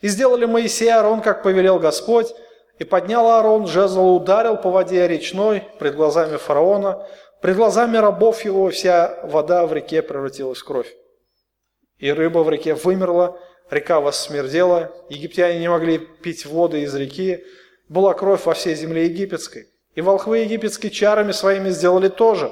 И 0.00 0.08
сделали 0.08 0.44
Моисей 0.44 0.88
и 0.88 0.90
Аарон, 0.90 1.20
как 1.20 1.44
повелел 1.44 1.78
Господь, 1.78 2.34
и 2.80 2.84
поднял 2.84 3.30
Аарон 3.30 3.66
жезл, 3.66 4.16
ударил 4.16 4.56
по 4.56 4.70
воде 4.70 5.06
речной 5.06 5.64
пред 5.78 5.94
глазами 5.96 6.38
фараона, 6.38 7.06
пред 7.42 7.56
глазами 7.56 7.98
рабов 7.98 8.42
его 8.42 8.70
вся 8.70 9.20
вода 9.22 9.66
в 9.66 9.74
реке 9.74 10.00
превратилась 10.00 10.60
в 10.60 10.64
кровь. 10.64 10.90
И 11.98 12.10
рыба 12.10 12.38
в 12.38 12.48
реке 12.48 12.74
вымерла, 12.74 13.38
река 13.68 14.00
воссмердела, 14.00 14.90
египтяне 15.10 15.58
не 15.58 15.68
могли 15.68 15.98
пить 15.98 16.46
воды 16.46 16.80
из 16.80 16.94
реки, 16.94 17.44
была 17.90 18.14
кровь 18.14 18.46
во 18.46 18.54
всей 18.54 18.74
земле 18.74 19.04
египетской. 19.04 19.66
И 19.94 20.00
волхвы 20.00 20.38
египетские 20.38 20.90
чарами 20.90 21.32
своими 21.32 21.68
сделали 21.68 22.08
то 22.08 22.34
же. 22.34 22.50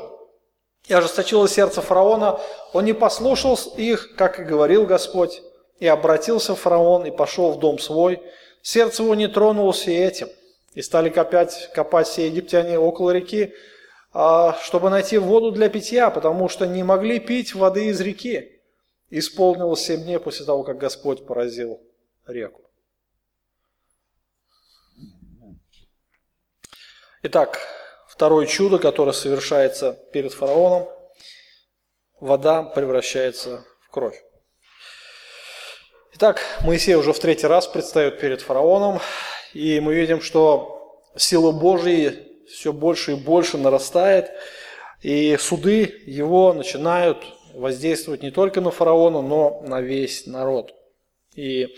И 0.88 0.92
ожесточило 0.92 1.48
сердце 1.48 1.80
фараона, 1.80 2.38
он 2.74 2.84
не 2.84 2.92
послушал 2.92 3.58
их, 3.78 4.14
как 4.16 4.40
и 4.40 4.44
говорил 4.44 4.84
Господь, 4.84 5.40
и 5.80 5.86
обратился 5.86 6.54
фараон 6.54 7.06
и 7.06 7.10
пошел 7.10 7.52
в 7.52 7.58
дом 7.58 7.78
свой, 7.78 8.20
Сердце 8.62 9.02
его 9.02 9.14
не 9.14 9.28
тронулось 9.28 9.86
и 9.86 9.92
этим. 9.92 10.28
И 10.74 10.82
стали 10.82 11.08
копать, 11.08 11.70
копать 11.74 12.06
все 12.06 12.26
египтяне 12.26 12.78
около 12.78 13.10
реки, 13.10 13.54
а, 14.12 14.54
чтобы 14.62 14.90
найти 14.90 15.18
воду 15.18 15.50
для 15.50 15.68
питья, 15.68 16.10
потому 16.10 16.48
что 16.48 16.66
не 16.66 16.82
могли 16.82 17.18
пить 17.18 17.54
воды 17.54 17.86
из 17.86 18.00
реки. 18.00 18.60
Исполнилось 19.10 19.80
семь 19.80 20.02
дней 20.02 20.18
после 20.18 20.44
того, 20.44 20.62
как 20.64 20.78
Господь 20.78 21.26
поразил 21.26 21.80
реку. 22.26 22.62
Итак, 27.22 27.58
второе 28.06 28.46
чудо, 28.46 28.78
которое 28.78 29.12
совершается 29.12 29.92
перед 30.12 30.32
фараоном, 30.32 30.88
вода 32.20 32.62
превращается 32.62 33.64
в 33.80 33.90
кровь. 33.90 34.22
Итак, 36.20 36.40
Моисей 36.64 36.96
уже 36.96 37.12
в 37.12 37.18
третий 37.20 37.46
раз 37.46 37.68
предстает 37.68 38.18
перед 38.18 38.40
фараоном, 38.40 38.98
и 39.54 39.78
мы 39.78 39.94
видим, 39.94 40.20
что 40.20 41.00
сила 41.14 41.52
Божья 41.52 42.12
все 42.48 42.72
больше 42.72 43.12
и 43.12 43.14
больше 43.14 43.56
нарастает, 43.56 44.28
и 45.00 45.36
суды 45.36 46.02
его 46.06 46.52
начинают 46.52 47.18
воздействовать 47.54 48.24
не 48.24 48.32
только 48.32 48.60
на 48.60 48.72
фараона, 48.72 49.22
но 49.22 49.60
на 49.60 49.80
весь 49.80 50.26
народ. 50.26 50.74
И 51.36 51.68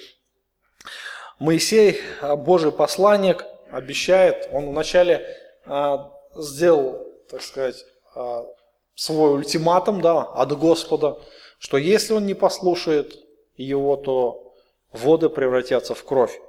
Моисей, 1.38 2.00
Божий 2.38 2.72
посланник, 2.72 3.44
обещает, 3.70 4.48
он 4.54 4.70
вначале 4.70 5.36
а, 5.66 6.14
сделал, 6.34 7.06
так 7.28 7.42
сказать, 7.42 7.84
а, 8.14 8.46
свой 8.94 9.34
ультиматум 9.34 10.00
да, 10.00 10.22
от 10.22 10.58
Господа, 10.58 11.18
что 11.58 11.76
если 11.76 12.14
он 12.14 12.24
не 12.24 12.32
послушает 12.32 13.19
его, 13.62 13.96
то 13.96 14.54
воды 14.92 15.28
превратятся 15.28 15.94
в 15.94 16.04
кровь. 16.04 16.40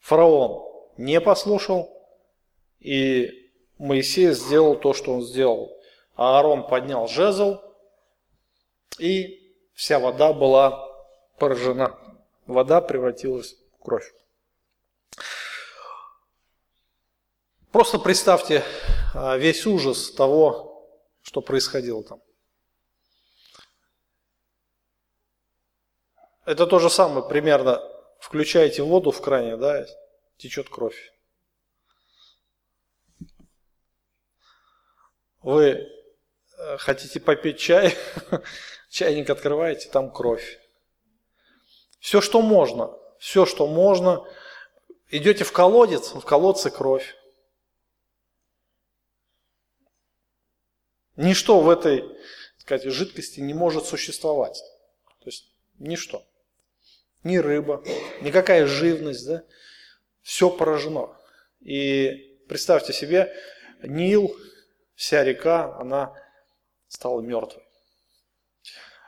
Фараон 0.00 0.64
не 0.96 1.20
послушал, 1.20 1.90
и 2.80 3.50
Моисей 3.78 4.32
сделал 4.32 4.76
то, 4.76 4.92
что 4.94 5.12
он 5.12 5.22
сделал. 5.22 5.76
А 6.14 6.38
Аарон 6.38 6.66
поднял 6.66 7.08
жезл, 7.08 7.60
и 8.98 9.56
вся 9.74 9.98
вода 9.98 10.32
была 10.32 10.88
поражена. 11.38 11.98
Вода 12.46 12.80
превратилась 12.80 13.56
в 13.78 13.82
кровь. 13.82 14.12
Просто 17.70 17.98
представьте 17.98 18.62
а, 19.14 19.36
весь 19.38 19.64
ужас 19.66 20.10
того, 20.10 20.86
что 21.22 21.40
происходило 21.40 22.02
там. 22.02 22.20
Это 26.44 26.66
то 26.66 26.78
же 26.78 26.90
самое 26.90 27.26
примерно. 27.26 27.82
Включаете 28.18 28.82
воду 28.82 29.10
в 29.10 29.20
кране, 29.20 29.56
да, 29.56 29.86
течет 30.36 30.68
кровь. 30.68 31.12
Вы 35.40 35.88
э, 36.56 36.76
хотите 36.78 37.18
попить 37.18 37.58
чай, 37.58 37.96
чайник 38.90 39.28
открываете, 39.28 39.88
там 39.88 40.12
кровь. 40.12 40.60
Все, 41.98 42.20
что 42.20 42.42
можно, 42.42 42.96
все, 43.18 43.44
что 43.44 43.66
можно. 43.66 44.24
Идете 45.08 45.44
в 45.44 45.52
колодец, 45.52 46.12
в 46.14 46.22
колодце 46.22 46.70
кровь. 46.70 47.16
Ничто 51.16 51.60
в 51.60 51.68
этой 51.68 52.04
сказать, 52.62 52.84
жидкости 52.84 53.40
не 53.40 53.54
может 53.54 53.84
существовать. 53.86 54.62
То 55.20 55.26
есть 55.26 55.52
ничто. 55.78 56.24
Ни 57.24 57.36
рыба, 57.36 57.82
никакая 58.20 58.66
живность, 58.66 59.26
да? 59.26 59.44
Все 60.22 60.50
поражено. 60.50 61.16
И 61.60 62.38
представьте 62.48 62.92
себе, 62.92 63.32
Нил, 63.82 64.34
вся 64.94 65.24
река, 65.24 65.76
она 65.78 66.14
стала 66.88 67.20
мертвой. 67.20 67.62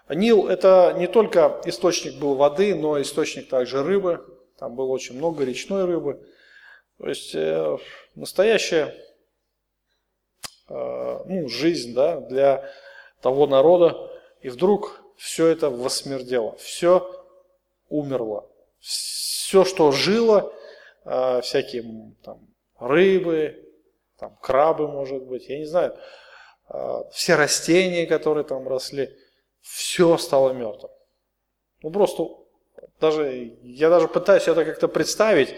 Нил– 0.08 0.48
это 0.48 0.94
не 0.98 1.06
только 1.06 1.60
источник 1.64 2.18
был 2.18 2.34
воды, 2.34 2.74
но 2.74 3.00
источник 3.00 3.48
также 3.48 3.82
рыбы. 3.82 4.24
Там 4.58 4.74
было 4.76 4.88
очень 4.88 5.16
много 5.16 5.44
речной 5.44 5.84
рыбы. 5.84 6.24
То 6.98 7.08
есть 7.08 7.34
э, 7.34 7.78
настоящая 8.14 8.94
э, 10.68 11.18
ну, 11.26 11.48
жизнь 11.48 11.94
да, 11.94 12.20
для 12.20 12.70
того 13.22 13.46
народа. 13.46 14.10
И 14.42 14.50
вдруг 14.50 15.00
все 15.16 15.46
это 15.46 15.70
восмердело, 15.70 16.56
все 16.56 17.23
умерло. 17.94 18.50
Все, 18.80 19.64
что 19.64 19.92
жило, 19.92 20.52
э, 21.04 21.40
всякие 21.42 21.84
там, 22.22 22.40
рыбы, 22.78 23.64
там, 24.18 24.36
крабы, 24.40 24.88
может 24.88 25.22
быть, 25.22 25.48
я 25.48 25.58
не 25.58 25.64
знаю, 25.64 25.96
э, 26.68 27.02
все 27.12 27.36
растения, 27.36 28.06
которые 28.06 28.44
там 28.44 28.66
росли, 28.68 29.16
все 29.60 30.18
стало 30.18 30.52
мертвым. 30.52 30.90
Ну 31.82 31.90
просто 31.90 32.28
даже, 33.00 33.56
я 33.62 33.90
даже 33.90 34.08
пытаюсь 34.08 34.48
это 34.48 34.64
как-то 34.64 34.88
представить, 34.88 35.54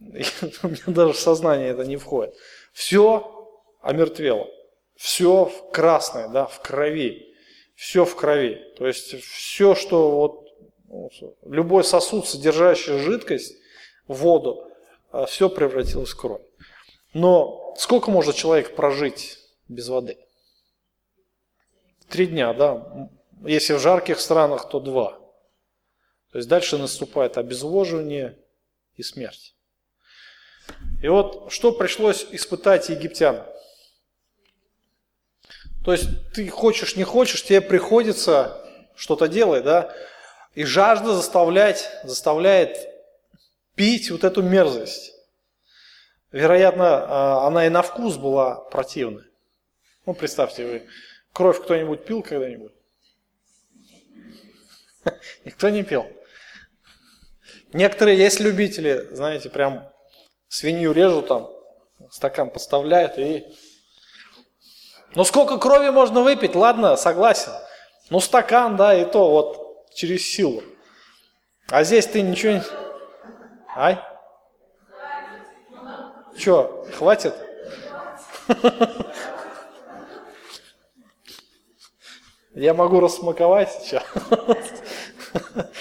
у 0.00 0.68
меня 0.68 0.82
даже 0.86 1.12
в 1.12 1.18
сознание 1.18 1.70
это 1.70 1.84
не 1.84 1.96
входит. 1.96 2.34
Все 2.72 3.50
омертвело, 3.80 4.48
все 4.96 5.50
красное, 5.72 6.28
да, 6.28 6.46
в 6.46 6.60
крови, 6.60 7.34
все 7.74 8.04
в 8.04 8.14
крови. 8.16 8.74
То 8.76 8.86
есть 8.86 9.20
все, 9.22 9.74
что 9.74 10.10
вот, 10.10 10.47
любой 11.44 11.84
сосуд, 11.84 12.26
содержащий 12.26 12.98
жидкость, 12.98 13.56
воду, 14.06 14.70
а, 15.10 15.26
все 15.26 15.48
превратилось 15.48 16.10
в 16.10 16.16
кровь. 16.16 16.42
Но 17.14 17.74
сколько 17.78 18.10
может 18.10 18.36
человек 18.36 18.74
прожить 18.74 19.38
без 19.68 19.88
воды? 19.88 20.18
Три 22.08 22.26
дня, 22.26 22.52
да. 22.54 23.08
Если 23.44 23.74
в 23.74 23.80
жарких 23.80 24.20
странах, 24.20 24.68
то 24.68 24.80
два. 24.80 25.18
То 26.32 26.38
есть 26.38 26.48
дальше 26.48 26.78
наступает 26.78 27.38
обезвоживание 27.38 28.38
и 28.96 29.02
смерть. 29.02 29.54
И 31.02 31.08
вот 31.08 31.50
что 31.52 31.72
пришлось 31.72 32.26
испытать 32.30 32.88
египтянам? 32.88 33.46
То 35.84 35.92
есть 35.92 36.32
ты 36.34 36.48
хочешь, 36.48 36.96
не 36.96 37.04
хочешь, 37.04 37.44
тебе 37.44 37.60
приходится 37.60 38.62
что-то 38.94 39.28
делать, 39.28 39.64
да? 39.64 39.94
И 40.58 40.64
жажда 40.64 41.14
заставлять, 41.14 41.88
заставляет 42.02 42.76
пить 43.76 44.10
вот 44.10 44.24
эту 44.24 44.42
мерзость. 44.42 45.14
Вероятно, 46.32 47.04
а, 47.06 47.46
она 47.46 47.66
и 47.66 47.68
на 47.68 47.82
вкус 47.82 48.16
была 48.16 48.56
противная. 48.56 49.26
Ну, 50.04 50.14
представьте, 50.14 50.66
вы 50.66 50.88
кровь 51.32 51.62
кто-нибудь 51.62 52.04
пил 52.04 52.24
когда-нибудь? 52.24 52.72
Никто 55.44 55.68
не 55.68 55.84
пил. 55.84 56.10
Некоторые 57.72 58.18
есть 58.18 58.40
любители, 58.40 59.06
знаете, 59.12 59.50
прям 59.50 59.88
свинью 60.48 60.90
режут 60.90 61.28
там, 61.28 61.52
стакан 62.10 62.50
поставляют 62.50 63.16
и... 63.16 63.46
Ну 65.14 65.22
сколько 65.22 65.58
крови 65.58 65.90
можно 65.90 66.22
выпить? 66.22 66.56
Ладно, 66.56 66.96
согласен. 66.96 67.52
Ну 68.10 68.18
стакан, 68.18 68.76
да, 68.76 68.92
и 68.92 69.04
то 69.04 69.30
вот 69.30 69.57
через 69.98 70.30
силу. 70.30 70.62
А 71.70 71.82
здесь 71.82 72.06
ты 72.06 72.22
ничего 72.22 72.52
не... 72.52 72.62
Ай? 73.74 73.98
Че, 76.38 76.86
хватит? 76.94 77.34
Я 82.54 82.74
могу 82.74 83.00
рассмаковать 83.00 83.72
сейчас. 83.72 84.04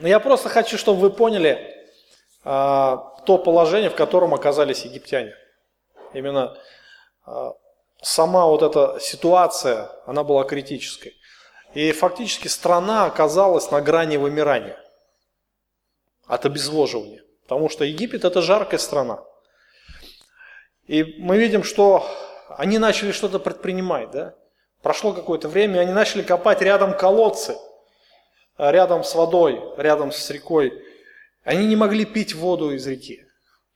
Но 0.00 0.08
я 0.08 0.20
просто 0.20 0.50
хочу, 0.50 0.76
чтобы 0.76 1.00
вы 1.00 1.10
поняли 1.10 1.86
а, 2.42 2.96
то 3.24 3.38
положение, 3.38 3.88
в 3.88 3.94
котором 3.94 4.34
оказались 4.34 4.84
египтяне. 4.84 5.34
Именно 6.12 6.58
а, 7.24 7.54
сама 8.04 8.46
вот 8.46 8.62
эта 8.62 8.98
ситуация, 9.00 9.90
она 10.06 10.22
была 10.22 10.44
критической. 10.44 11.16
И 11.74 11.90
фактически 11.92 12.46
страна 12.48 13.06
оказалась 13.06 13.70
на 13.70 13.80
грани 13.80 14.16
вымирания 14.16 14.78
от 16.26 16.46
обезвоживания. 16.46 17.22
Потому 17.42 17.68
что 17.68 17.84
Египет 17.84 18.24
это 18.24 18.42
жаркая 18.42 18.78
страна. 18.78 19.24
И 20.86 21.16
мы 21.18 21.38
видим, 21.38 21.64
что 21.64 22.06
они 22.50 22.78
начали 22.78 23.10
что-то 23.10 23.38
предпринимать. 23.38 24.10
Да? 24.10 24.34
Прошло 24.82 25.12
какое-то 25.12 25.48
время, 25.48 25.80
они 25.80 25.92
начали 25.92 26.22
копать 26.22 26.60
рядом 26.60 26.96
колодцы, 26.96 27.56
рядом 28.58 29.02
с 29.02 29.14
водой, 29.14 29.60
рядом 29.76 30.12
с 30.12 30.30
рекой. 30.30 30.72
Они 31.42 31.66
не 31.66 31.76
могли 31.76 32.04
пить 32.04 32.34
воду 32.34 32.70
из 32.70 32.86
реки. 32.86 33.24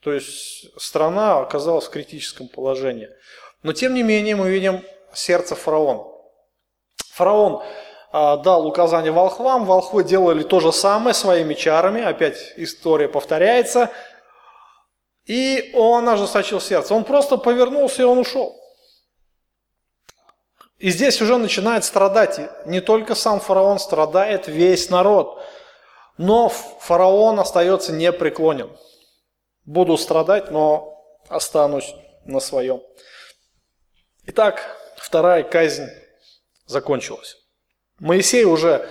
То 0.01 0.13
есть 0.13 0.71
страна 0.81 1.41
оказалась 1.41 1.87
в 1.87 1.91
критическом 1.91 2.49
положении. 2.49 3.09
Но 3.63 3.73
тем 3.73 3.95
не 3.95 4.03
менее 4.03 4.37
мы 4.37 4.51
видим 4.51 4.85
сердце 5.13 5.55
фараона. 5.55 6.05
Фараон 7.13 7.63
а, 8.13 8.37
дал 8.37 8.67
указание 8.67 9.13
волхвам, 9.13 9.65
волхвы 9.65 10.05
делали 10.05 10.43
то 10.43 10.61
же 10.61 10.73
самое 10.73 11.15
своими 11.15 11.55
чарами, 11.55 12.03
опять 12.03 12.55
история 12.57 13.09
повторяется, 13.09 13.91
и 15.25 15.73
он 15.75 16.09
ожесточил 16.09 16.61
сердце. 16.61 16.95
Он 16.95 17.05
просто 17.05 17.37
повернулся 17.37 18.03
и 18.03 18.05
он 18.05 18.19
ушел. 18.19 18.59
И 20.79 20.91
здесь 20.91 21.21
уже 21.21 21.37
начинает 21.37 21.85
страдать 21.85 22.41
не 22.65 22.81
только 22.81 23.15
сам 23.15 23.41
фараон, 23.41 23.79
страдает 23.79 24.47
весь 24.47 24.91
народ. 24.91 25.43
Но 26.17 26.49
фараон 26.49 27.41
остается 27.41 27.93
непреклонен. 27.93 28.71
Буду 29.65 29.99
страдать, 29.99 30.51
но 30.51 31.05
останусь 31.29 31.95
на 32.25 32.41
своем. 32.41 32.81
Итак, 34.31 34.61
вторая 34.99 35.43
казнь 35.43 35.89
закончилась. 36.67 37.39
Моисей 37.99 38.45
уже 38.45 38.87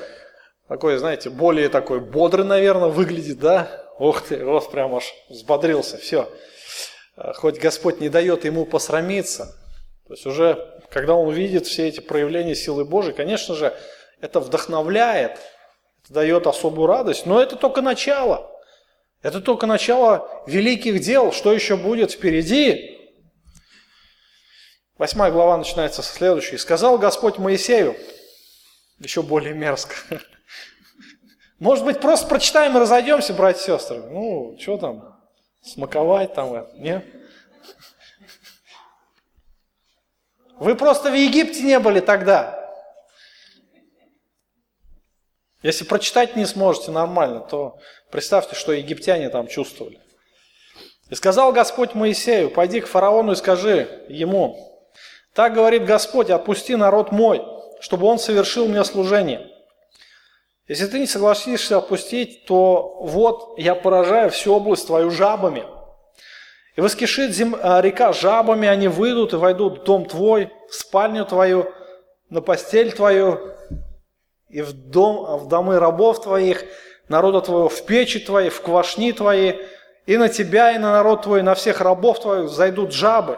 такой, 0.68 0.98
знаете, 0.98 1.30
более 1.30 1.70
такой 1.70 2.00
бодрый, 2.00 2.44
наверное, 2.44 2.88
выглядит, 2.88 3.38
да? 3.38 3.86
Ух 4.00 4.24
ты, 4.24 4.44
вот 4.44 4.72
прям 4.72 4.96
аж 4.96 5.14
взбодрился, 5.30 6.00
все. 6.00 6.28
Хоть 7.36 7.60
Господь 7.60 8.02
не 8.02 8.10
дает 8.10 8.46
ему 8.46 8.66
посрамиться. 8.66 9.56
То 10.08 10.16
есть 10.16 10.26
уже, 10.26 10.82
когда 10.90 11.14
он 11.14 11.32
видит 11.32 11.68
все 11.68 11.88
эти 11.88 12.00
проявления 12.00 12.56
силы 12.56 12.84
Божьей, 12.84 13.14
конечно 13.14 13.54
же, 13.54 13.78
это 14.20 14.40
вдохновляет, 14.40 15.34
это 16.04 16.14
дает 16.14 16.48
особую 16.48 16.88
радость, 16.88 17.28
но 17.28 17.40
это 17.40 17.58
только 17.58 17.84
начало. 17.84 18.50
Это 19.22 19.40
только 19.40 19.68
начало 19.68 20.44
великих 20.48 21.00
дел, 21.00 21.32
что 21.32 21.54
еще 21.54 21.78
будет 21.78 22.12
впереди, 22.12 22.97
Восьмая 24.98 25.32
глава 25.32 25.58
начинается 25.58 26.02
со 26.02 26.14
следующей. 26.14 26.58
«Сказал 26.58 26.98
Господь 26.98 27.38
Моисею», 27.38 27.96
еще 29.00 29.22
более 29.22 29.54
мерзко, 29.54 29.96
может 31.60 31.86
быть, 31.86 32.00
просто 32.00 32.28
прочитаем 32.28 32.78
и 32.78 32.80
разойдемся, 32.80 33.34
братья 33.34 33.62
и 33.62 33.78
сестры. 33.78 33.98
Ну, 33.98 34.58
что 34.60 34.78
там, 34.78 35.20
смаковать 35.64 36.34
там, 36.34 36.68
нет? 36.76 37.06
Вы 40.60 40.76
просто 40.76 41.12
в 41.12 41.16
Египте 41.16 41.62
не 41.62 41.80
были 41.80 42.00
тогда. 42.00 42.56
Если 45.64 45.84
прочитать 45.84 46.36
не 46.36 46.46
сможете 46.46 46.92
нормально, 46.92 47.40
то 47.40 47.80
представьте, 48.12 48.56
что 48.56 48.72
египтяне 48.72 49.30
там 49.30 49.48
чувствовали. 49.48 50.00
И 51.10 51.16
сказал 51.16 51.52
Господь 51.52 51.96
Моисею, 51.96 52.52
пойди 52.52 52.82
к 52.82 52.88
фараону 52.88 53.32
и 53.32 53.36
скажи 53.36 54.06
ему, 54.10 54.77
так 55.38 55.54
говорит 55.54 55.86
Господь, 55.86 56.32
отпусти 56.32 56.76
народ 56.76 57.12
мой, 57.12 57.46
чтобы 57.80 58.08
он 58.08 58.18
совершил 58.18 58.68
мне 58.68 58.84
служение. 58.84 59.48
Если 60.68 60.88
ты 60.88 60.98
не 60.98 61.06
согласишься 61.06 61.78
отпустить, 61.78 62.48
то 62.48 62.98
вот 63.02 63.54
я 63.60 63.76
поражаю 63.76 64.32
всю 64.32 64.56
область 64.56 64.88
твою 64.88 65.12
жабами. 65.12 65.64
И 66.76 66.82
воскишит 66.82 67.36
зем... 67.36 67.56
А, 67.62 67.82
река 67.82 68.14
жабами, 68.14 68.68
они 68.68 68.88
выйдут 68.88 69.34
и 69.34 69.36
войдут 69.36 69.82
в 69.82 69.84
дом 69.84 70.06
твой, 70.08 70.52
в 70.72 70.74
спальню 70.74 71.24
твою, 71.24 71.72
на 72.32 72.42
постель 72.42 72.92
твою, 72.92 73.54
и 74.50 74.64
в, 74.64 74.74
дом, 74.74 75.38
в 75.38 75.48
домы 75.48 75.78
рабов 75.78 76.24
твоих, 76.24 76.64
народа 77.10 77.42
твоего, 77.42 77.70
в 77.70 77.86
печи 77.86 78.20
твои, 78.20 78.50
в 78.50 78.60
квашни 78.62 79.12
твои, 79.12 79.54
и 80.08 80.18
на 80.18 80.30
тебя, 80.30 80.72
и 80.72 80.80
на 80.80 80.94
народ 80.94 81.22
твой, 81.22 81.42
и 81.42 81.44
на 81.44 81.54
всех 81.54 81.80
рабов 81.80 82.22
твоих 82.22 82.50
зайдут 82.50 82.92
жабы. 82.92 83.38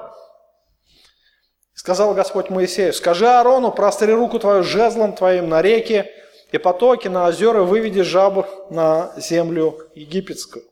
Сказал 1.79 2.13
Господь 2.13 2.49
Моисею, 2.49 2.91
скажи 2.91 3.25
Аарону, 3.25 3.71
простри 3.71 4.11
руку 4.13 4.37
твою 4.37 4.63
жезлом 4.63 5.13
твоим 5.13 5.47
на 5.47 5.61
реке 5.61 6.11
и 6.51 6.57
потоки, 6.57 7.07
на 7.07 7.25
озера, 7.25 7.61
выведи 7.61 8.01
жабу 8.01 8.45
на 8.69 9.13
землю 9.15 9.89
египетскую. 9.95 10.65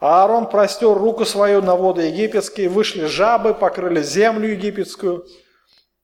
А 0.00 0.22
Аарон 0.22 0.48
простер 0.48 0.94
руку 0.94 1.26
свою 1.26 1.60
на 1.60 1.76
воды 1.76 2.04
египетские, 2.04 2.70
вышли 2.70 3.04
жабы, 3.04 3.52
покрыли 3.52 4.00
землю 4.00 4.48
египетскую. 4.48 5.26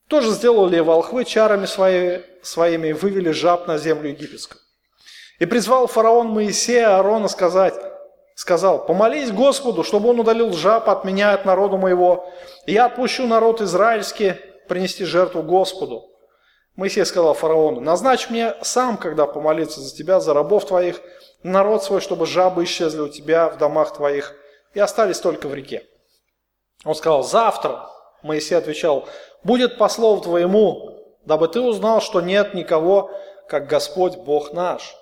Тоже 0.07 0.33
сделали 0.33 0.79
волхвы 0.81 1.25
чарами 1.25 1.65
свои, 1.65 2.21
своими 2.43 2.93
вывели 2.93 3.31
жаб 3.31 3.67
на 3.69 3.79
землю 3.79 4.11
египетскую. 4.11 4.61
И 5.39 5.47
призвал 5.47 5.87
фараон 5.87 6.27
Моисея 6.27 6.99
Аарона 6.99 7.29
сказать, 7.29 7.73
сказал, 8.35 8.85
помолись 8.85 9.31
Господу, 9.31 9.85
чтобы 9.85 10.11
он 10.11 10.21
удалил 10.21 10.53
жаб 10.53 10.89
от 10.89 11.05
меня, 11.05 11.33
от 11.33 11.45
народа 11.45 11.77
моего, 11.77 12.29
и 12.67 12.73
я 12.73 12.87
отпущу 12.87 13.27
народ 13.27 13.61
израильский 13.61 14.35
принести 14.69 15.05
жертву 15.05 15.43
Господу. 15.43 16.09
Моисей 16.77 17.05
сказал 17.05 17.35
фараону, 17.35 17.81
назначь 17.81 18.31
мне 18.31 18.55
сам, 18.63 18.97
когда 18.97 19.27
помолиться 19.27 19.81
за 19.81 19.95
тебя, 19.95 20.21
за 20.21 20.33
рабов 20.33 20.67
твоих, 20.67 21.01
народ 21.43 21.85
свой, 21.85 22.01
чтобы 22.01 22.27
жабы 22.27 22.65
исчезли 22.65 23.01
у 23.01 23.09
тебя 23.09 23.49
в 23.49 23.59
домах 23.59 23.93
твоих 23.93 24.35
и 24.73 24.81
остались 24.81 25.21
только 25.21 25.49
в 25.49 25.55
реке. 25.55 25.85
Он 26.85 26.95
сказал, 26.95 27.23
завтра, 27.23 27.89
Моисей 28.23 28.55
отвечал, 28.57 29.07
будет 29.45 29.77
по 29.77 29.89
слову 29.89 30.23
твоему, 30.23 31.17
дабы 31.27 31.49
ты 31.49 31.61
узнал, 31.61 32.01
что 32.01 32.21
нет 32.21 32.55
никого, 32.55 33.11
как 33.49 33.67
Господь 33.67 34.17
Бог 34.17 34.53
наш. 34.53 34.97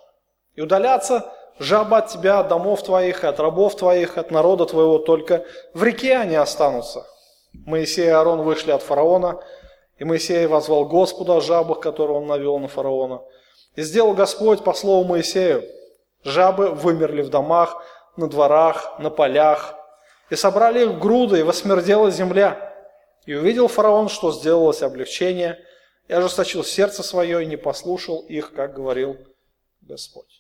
И 0.55 0.61
удаляться 0.61 1.33
жаба 1.61 1.99
от 1.99 2.09
тебя, 2.09 2.40
от 2.40 2.49
домов 2.49 2.83
твоих, 2.83 3.23
от 3.23 3.38
рабов 3.38 3.77
твоих, 3.77 4.18
от 4.18 4.33
народа 4.33 4.64
твоего, 4.64 4.99
только 4.99 5.44
в 5.75 5.85
реке 5.85 6.16
они 6.16 6.35
останутся. 6.35 7.07
Моисей 7.53 8.07
и 8.07 8.09
Аарон 8.09 8.42
вышли 8.42 8.73
от 8.73 8.83
фараона, 8.83 9.40
и 9.99 10.05
Моисей 10.05 10.46
возвал 10.46 10.87
Господу 10.87 11.37
о 11.37 11.40
жабах, 11.40 11.81
которые 11.81 12.16
он 12.16 12.27
навел 12.27 12.59
на 12.59 12.68
фараона. 12.68 13.23
И 13.77 13.83
сделал 13.83 14.14
Господь 14.14 14.64
по 14.64 14.73
слову 14.73 15.07
Моисею. 15.07 15.62
Жабы 16.25 16.70
вымерли 16.70 17.23
в 17.23 17.29
домах, 17.29 17.83
на 18.16 18.27
дворах, 18.27 18.99
на 18.99 19.11
полях. 19.11 19.75
И 20.31 20.37
собрали 20.37 20.85
их 20.85 20.99
груды, 20.99 21.40
и 21.40 21.42
восмердела 21.42 22.11
земля. 22.11 22.75
И 23.27 23.35
увидел 23.35 23.68
фараон, 23.68 24.09
что 24.09 24.33
сделалось 24.33 24.83
облегчение, 24.83 25.59
и 26.09 26.14
ожесточил 26.14 26.64
сердце 26.64 27.03
свое, 27.03 27.42
и 27.42 27.46
не 27.46 27.57
послушал 27.57 28.20
их, 28.20 28.55
как 28.55 28.75
говорил 28.75 29.18
Господь. 29.83 30.39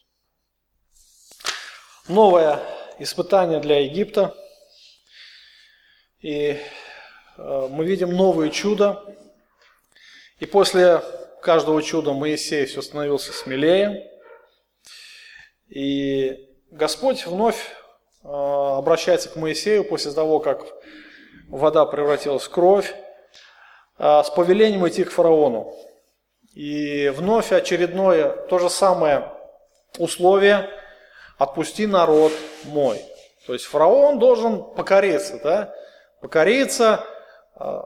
Новое 2.10 2.58
испытание 2.98 3.60
для 3.60 3.84
Египта. 3.84 4.34
И 6.18 6.58
э, 7.38 7.68
мы 7.70 7.84
видим 7.84 8.10
новое 8.10 8.48
чудо, 8.48 9.16
и 10.40 10.44
после 10.44 11.02
каждого 11.40 11.80
чуда 11.84 12.12
Моисей 12.12 12.66
все 12.66 12.82
становился 12.82 13.32
смелее. 13.32 14.10
И 15.68 16.48
Господь 16.72 17.24
вновь 17.26 17.68
э, 18.24 18.26
обращается 18.26 19.28
к 19.28 19.36
Моисею 19.36 19.84
после 19.84 20.10
того, 20.10 20.40
как 20.40 20.66
вода 21.46 21.86
превратилась 21.86 22.42
в 22.42 22.50
кровь, 22.50 22.92
э, 23.98 24.22
с 24.24 24.30
повелением 24.30 24.88
идти 24.88 25.04
к 25.04 25.12
фараону. 25.12 25.72
И 26.54 27.08
вновь 27.10 27.52
очередное, 27.52 28.30
то 28.48 28.58
же 28.58 28.68
самое 28.68 29.30
условие 29.96 30.68
«отпусти 31.40 31.86
народ 31.86 32.32
мой». 32.64 33.04
То 33.46 33.54
есть 33.54 33.64
фараон 33.64 34.18
должен 34.20 34.62
покориться, 34.74 35.40
да? 35.42 35.74
покориться, 36.20 37.04
э, 37.58 37.80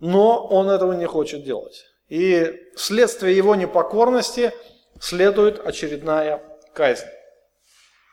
но 0.00 0.46
он 0.46 0.68
этого 0.68 0.92
не 0.92 1.06
хочет 1.06 1.44
делать. 1.44 1.84
И 2.08 2.52
вследствие 2.74 3.36
его 3.36 3.54
непокорности 3.54 4.52
следует 5.00 5.64
очередная 5.64 6.42
казнь. 6.74 7.06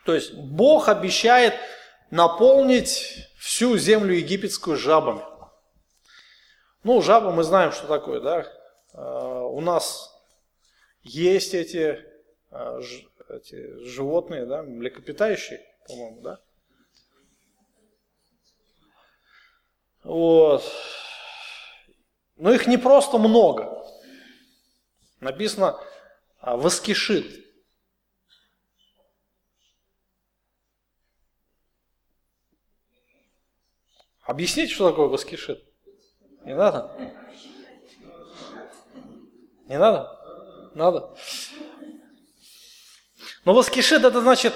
То 0.06 0.14
есть 0.14 0.34
Бог 0.34 0.88
обещает 0.88 1.54
наполнить 2.12 3.28
всю 3.40 3.78
землю 3.78 4.14
египетскую 4.14 4.78
жабами. 4.78 5.24
Ну, 6.84 7.02
жабы 7.02 7.34
мы 7.34 7.44
знаем, 7.44 7.72
что 7.72 7.88
такое, 7.88 8.22
да? 8.22 8.46
А, 8.94 9.42
у 9.42 9.60
нас 9.60 10.14
есть 11.02 11.54
эти, 11.54 11.78
а, 11.78 12.07
эти 13.30 13.84
животные, 13.84 14.46
да, 14.46 14.64
млекопитающие, 14.64 15.60
по-моему, 15.88 16.22
да? 16.22 16.40
Вот. 20.04 20.64
Но 22.38 22.54
их 22.54 22.68
не 22.68 22.78
просто 22.78 23.18
много. 23.18 23.86
Написано 25.20 25.80
а, 26.40 26.56
«воскишит». 26.56 27.46
Объясните, 34.22 34.74
что 34.74 34.90
такое 34.90 35.08
воскишит? 35.08 35.64
Не 36.44 36.54
надо? 36.54 36.96
Не 39.68 39.80
надо? 39.80 40.72
Надо. 40.76 41.18
Но 43.48 43.54
воскишит 43.54 44.04
это 44.04 44.20
значит 44.20 44.54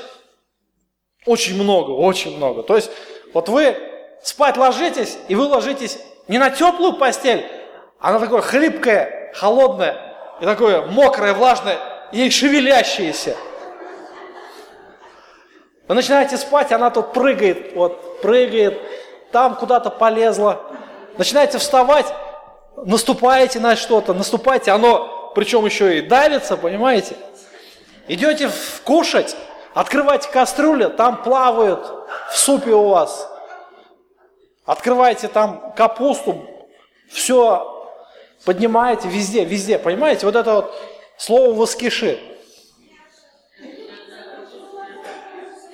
очень 1.25 1.55
много, 1.55 1.91
очень 1.91 2.35
много. 2.35 2.61
То 2.61 2.75
есть 2.75 2.91
вот 3.33 3.47
вы 3.47 3.77
спать 4.21 4.57
ложитесь, 4.57 5.17
и 5.29 5.35
вы 5.35 5.45
ложитесь 5.45 5.97
не 6.27 6.37
на 6.37 6.49
теплую 6.49 6.97
постель, 6.97 7.45
она 8.01 8.19
такое 8.19 8.41
хлипкое, 8.41 9.31
холодное, 9.33 9.95
и 10.41 10.45
такое 10.45 10.81
мокрое, 10.87 11.33
влажное, 11.33 11.77
и 12.11 12.29
шевелящееся. 12.29 13.37
Вы 15.87 15.95
начинаете 15.95 16.35
спать, 16.35 16.73
она 16.73 16.89
тут 16.89 17.13
прыгает, 17.13 17.73
вот, 17.73 18.21
прыгает, 18.21 18.77
там 19.31 19.55
куда-то 19.55 19.89
полезла. 19.89 20.63
Начинаете 21.17 21.59
вставать, 21.59 22.13
наступаете 22.75 23.61
на 23.61 23.77
что-то, 23.77 24.13
наступаете, 24.13 24.71
оно, 24.71 25.31
причем 25.33 25.65
еще 25.65 25.97
и 25.97 26.01
давится, 26.01 26.57
понимаете? 26.57 27.15
Идете 28.11 28.51
кушать, 28.83 29.37
открываете 29.73 30.27
кастрюлю, 30.27 30.89
там 30.89 31.23
плавают 31.23 31.89
в 32.29 32.37
супе 32.37 32.71
у 32.71 32.89
вас. 32.89 33.31
Открываете 34.65 35.29
там 35.29 35.71
капусту, 35.77 36.45
все 37.09 37.89
поднимаете 38.43 39.07
везде, 39.07 39.45
везде, 39.45 39.79
понимаете? 39.79 40.25
Вот 40.25 40.35
это 40.35 40.55
вот 40.55 40.75
слово 41.15 41.53
«воскиши». 41.53 42.19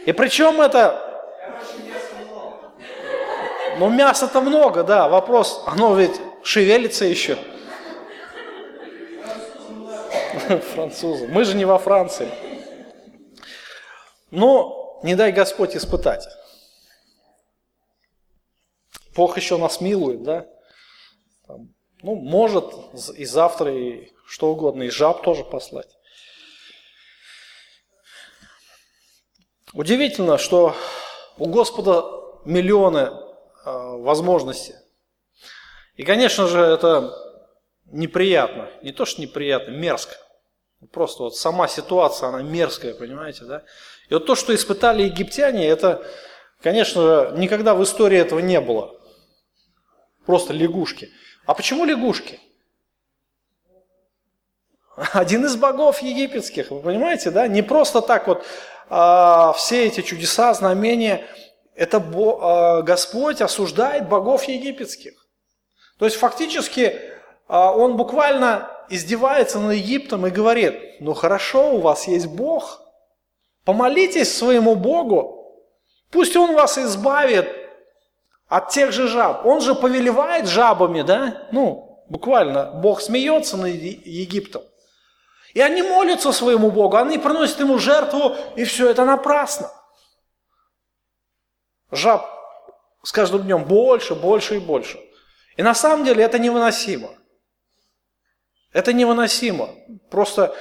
И 0.05 0.11
причем 0.11 0.61
это... 0.61 1.25
Ну, 3.79 3.89
мяса-то 3.89 4.41
много, 4.41 4.83
да, 4.83 5.09
вопрос, 5.09 5.63
оно 5.65 5.95
ведь 5.95 6.21
шевелится 6.43 7.05
еще. 7.05 7.35
Французы. 10.75 11.27
Мы 11.27 11.43
же 11.43 11.55
не 11.55 11.65
во 11.65 11.77
Франции. 11.79 12.29
Но 14.31 14.99
не 15.03 15.15
дай 15.15 15.31
Господь 15.31 15.75
испытать. 15.75 16.27
Бог 19.15 19.37
еще 19.37 19.57
нас 19.57 19.81
милует, 19.81 20.23
да? 20.23 20.45
Ну, 22.03 22.15
может 22.15 22.65
и 23.15 23.25
завтра, 23.25 23.73
и 23.73 24.11
что 24.27 24.51
угодно, 24.51 24.83
и 24.83 24.89
жаб 24.89 25.23
тоже 25.23 25.43
послать. 25.43 25.97
Удивительно, 29.73 30.37
что 30.37 30.75
у 31.37 31.47
Господа 31.47 32.03
миллионы 32.45 32.97
э, 32.99 33.11
возможностей. 33.65 34.75
И, 35.95 36.03
конечно 36.03 36.47
же, 36.47 36.59
это 36.61 37.13
неприятно. 37.85 38.69
Не 38.81 38.91
то, 38.91 39.05
что 39.05 39.21
неприятно, 39.21 39.71
мерзко. 39.71 40.15
Просто 40.91 41.23
вот 41.23 41.35
сама 41.35 41.67
ситуация, 41.67 42.29
она 42.29 42.43
мерзкая, 42.43 42.93
понимаете, 42.93 43.45
да? 43.45 43.63
И 44.09 44.13
вот 44.13 44.25
то, 44.25 44.35
что 44.35 44.53
испытали 44.53 45.03
египтяне, 45.03 45.67
это, 45.67 46.05
конечно 46.61 47.01
же, 47.01 47.33
никогда 47.37 47.73
в 47.73 47.83
истории 47.83 48.17
этого 48.19 48.39
не 48.39 48.61
было. 48.61 48.95
Просто 50.25 50.53
лягушки. 50.53 51.09
А 51.45 51.55
почему 51.55 51.83
лягушки? 51.85 52.39
Один 54.95 55.45
из 55.45 55.55
богов 55.55 56.01
египетских, 56.01 56.69
вы 56.69 56.81
понимаете, 56.81 57.31
да? 57.31 57.47
Не 57.47 57.63
просто 57.63 58.01
так 58.01 58.27
вот 58.27 58.45
а, 58.89 59.53
все 59.53 59.85
эти 59.85 60.01
чудеса, 60.01 60.53
знамения, 60.53 61.25
это 61.75 61.97
а, 61.97 62.81
Господь 62.83 63.41
осуждает 63.41 64.07
богов 64.07 64.43
египетских. 64.43 65.13
То 65.97 66.05
есть 66.05 66.17
фактически 66.17 66.99
он 67.47 67.95
буквально 67.95 68.69
издевается 68.89 69.59
над 69.59 69.75
Египтом 69.75 70.25
и 70.27 70.31
говорит, 70.31 70.99
ну 70.99 71.13
хорошо, 71.13 71.73
у 71.75 71.81
вас 71.81 72.07
есть 72.07 72.27
Бог, 72.27 72.81
помолитесь 73.63 74.35
своему 74.35 74.75
Богу, 74.75 75.63
пусть 76.11 76.35
Он 76.35 76.55
вас 76.55 76.77
избавит 76.77 77.49
от 78.47 78.69
тех 78.69 78.91
же 78.91 79.07
жаб. 79.07 79.45
Он 79.45 79.61
же 79.61 79.75
повелевает 79.75 80.47
жабами, 80.47 81.01
да? 81.01 81.47
Ну, 81.51 82.03
буквально, 82.09 82.71
Бог 82.71 83.01
смеется 83.01 83.57
над 83.57 83.69
Египтом. 83.69 84.63
И 85.53 85.61
они 85.61 85.81
молятся 85.81 86.31
своему 86.31 86.71
Богу, 86.71 86.97
они 86.97 87.17
приносят 87.17 87.59
ему 87.59 87.77
жертву, 87.77 88.35
и 88.55 88.63
все 88.63 88.89
это 88.89 89.05
напрасно. 89.05 89.71
Жаб 91.91 92.29
с 93.03 93.11
каждым 93.11 93.43
днем 93.43 93.63
больше, 93.63 94.15
больше 94.15 94.57
и 94.57 94.59
больше. 94.59 94.99
И 95.55 95.63
на 95.63 95.73
самом 95.73 96.05
деле 96.05 96.23
это 96.23 96.39
невыносимо. 96.39 97.09
Это 98.73 98.93
невыносимо. 98.93 99.69
Просто 100.09 100.55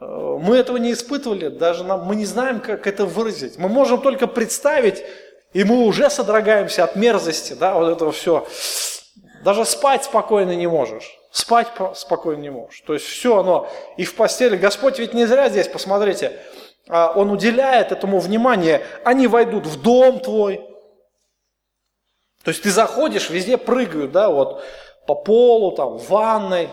э, 0.00 0.04
мы 0.04 0.56
этого 0.56 0.76
не 0.76 0.92
испытывали, 0.92 1.48
даже 1.48 1.84
нам, 1.84 2.04
мы 2.04 2.16
не 2.16 2.26
знаем, 2.26 2.60
как 2.60 2.86
это 2.86 3.06
выразить. 3.06 3.58
Мы 3.58 3.68
можем 3.68 4.00
только 4.00 4.26
представить, 4.26 5.02
и 5.52 5.64
мы 5.64 5.84
уже 5.84 6.10
содрогаемся 6.10 6.84
от 6.84 6.96
мерзости, 6.96 7.54
да, 7.54 7.74
вот 7.74 7.88
этого 7.90 8.12
все. 8.12 8.46
Даже 9.42 9.64
спать 9.64 10.04
спокойно 10.04 10.54
не 10.54 10.66
можешь. 10.66 11.18
Спать 11.30 11.68
спокойно 11.94 12.40
не 12.40 12.50
можешь. 12.50 12.80
То 12.86 12.94
есть 12.94 13.06
все 13.06 13.38
оно 13.38 13.68
и 13.96 14.04
в 14.04 14.14
постели. 14.14 14.56
Господь 14.56 14.98
ведь 14.98 15.14
не 15.14 15.26
зря 15.26 15.48
здесь, 15.48 15.68
посмотрите, 15.68 16.38
а, 16.88 17.12
Он 17.14 17.30
уделяет 17.30 17.92
этому 17.92 18.18
внимание. 18.18 18.84
Они 19.04 19.26
войдут 19.26 19.66
в 19.66 19.80
дом 19.80 20.20
твой. 20.20 20.56
То 22.44 22.50
есть 22.50 22.62
ты 22.62 22.70
заходишь, 22.70 23.30
везде 23.30 23.56
прыгают, 23.56 24.12
да, 24.12 24.28
вот 24.28 24.62
по 25.06 25.14
полу, 25.14 25.72
там, 25.72 25.98
в 25.98 26.08
ванной. 26.08 26.70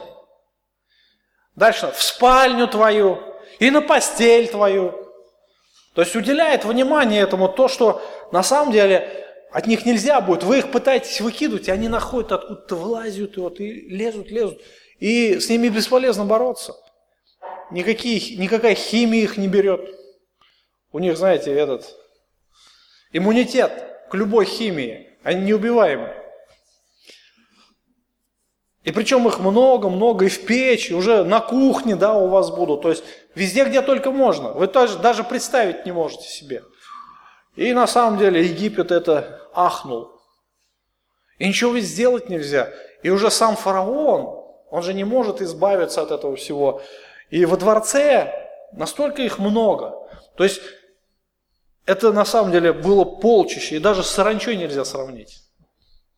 Дальше 1.57 1.91
в 1.91 2.01
спальню 2.03 2.67
твою 2.67 3.19
и 3.59 3.71
на 3.71 3.81
постель 3.81 4.47
твою. 4.47 4.91
То 5.95 6.01
есть 6.01 6.15
уделяет 6.15 6.63
внимание 6.63 7.23
этому 7.23 7.49
то, 7.49 7.67
что 7.67 7.99
на 8.31 8.43
самом 8.43 8.71
деле 8.71 9.25
от 9.51 9.65
них 9.65 9.83
нельзя 9.83 10.21
будет. 10.21 10.43
Вы 10.43 10.59
их 10.59 10.71
пытаетесь 10.71 11.19
выкидывать, 11.19 11.67
и 11.67 11.71
они 11.71 11.89
находят 11.89 12.31
откуда-то 12.31 12.75
вылазят, 12.75 13.37
и, 13.37 13.39
вот, 13.39 13.59
и 13.59 13.89
лезут, 13.89 14.29
лезут. 14.29 14.61
И 14.99 15.39
с 15.39 15.49
ними 15.49 15.69
бесполезно 15.69 16.25
бороться. 16.25 16.75
Никакие, 17.71 18.37
никакая 18.37 18.75
химия 18.75 19.23
их 19.23 19.37
не 19.37 19.47
берет. 19.47 19.81
У 20.91 20.99
них, 20.99 21.17
знаете, 21.17 21.51
этот 21.51 21.95
иммунитет 23.11 23.71
к 24.11 24.13
любой 24.13 24.45
химии. 24.45 25.09
Они 25.23 25.45
неубиваемы. 25.45 26.13
И 28.87 28.91
причем 28.91 29.27
их 29.27 29.39
много-много 29.39 30.23
и 30.23 30.29
в 30.29 30.45
печи, 30.45 30.93
уже 30.93 31.25
на 31.25 31.41
кухне, 31.41 31.97
да, 31.97 32.13
у 32.13 32.29
вас 32.29 32.51
будут. 32.51 32.83
То 32.83 32.89
есть 32.91 33.03
везде, 33.35 33.65
где 33.65 33.81
только 33.81 34.11
можно. 34.11 34.53
Вы 34.53 34.67
даже, 34.67 34.97
даже 34.99 35.25
представить 35.25 35.85
не 35.85 35.91
можете 35.91 36.29
себе. 36.29 36.63
И 37.57 37.73
на 37.73 37.85
самом 37.85 38.17
деле 38.17 38.45
Египет 38.45 38.91
это 38.91 39.41
ахнул. 39.53 40.21
И 41.37 41.49
ничего 41.49 41.73
ведь 41.73 41.83
сделать 41.83 42.29
нельзя. 42.29 42.71
И 43.03 43.09
уже 43.09 43.29
сам 43.29 43.57
фараон, 43.57 44.41
он 44.69 44.83
же 44.83 44.93
не 44.93 45.03
может 45.03 45.41
избавиться 45.41 46.01
от 46.01 46.11
этого 46.11 46.37
всего. 46.37 46.81
И 47.29 47.43
во 47.43 47.57
дворце 47.57 48.33
настолько 48.71 49.21
их 49.21 49.37
много. 49.37 49.95
То 50.37 50.45
есть 50.45 50.61
это 51.85 52.13
на 52.13 52.23
самом 52.23 52.53
деле 52.53 52.71
было 52.71 53.03
полчище, 53.03 53.75
и 53.75 53.79
даже 53.79 54.01
с 54.01 54.07
саранчой 54.07 54.55
нельзя 54.55 54.85
сравнить. 54.85 55.41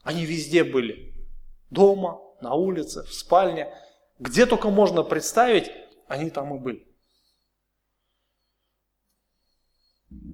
Они 0.04 0.24
везде 0.24 0.64
были. 0.64 1.16
Дома, 1.72 2.29
на 2.42 2.54
улице, 2.54 3.04
в 3.04 3.14
спальне. 3.14 3.74
Где 4.20 4.46
только 4.46 4.70
можно 4.70 5.04
представить, 5.04 5.72
они 6.08 6.30
там 6.30 6.56
и 6.56 6.60
были. 6.60 6.88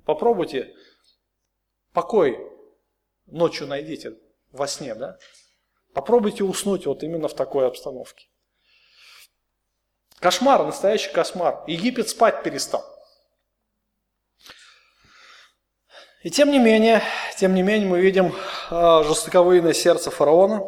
Попробуйте 0.06 0.74
покой 1.94 2.39
ночью 3.26 3.68
найдите 3.68 4.18
во 4.52 4.68
сне, 4.68 4.96
да? 4.96 5.18
Попробуйте 5.94 6.44
уснуть 6.44 6.86
вот 6.86 7.04
именно 7.04 7.28
в 7.28 7.34
такой 7.34 7.68
обстановке. 7.68 8.28
Кошмар, 10.20 10.63
настоящий 10.65 11.12
кошмар. 11.12 11.63
Египет 11.68 12.10
спать 12.10 12.44
перестал. 12.44 12.84
И 16.24 16.32
тем 16.32 16.52
не 16.52 16.58
менее, 16.58 17.04
тем 17.38 17.54
не 17.54 17.62
менее 17.62 17.88
мы 17.88 18.02
видим 18.02 18.34
э, 18.72 19.04
жестоковыйное 19.04 19.74
сердце 19.74 20.10
фараона. 20.10 20.63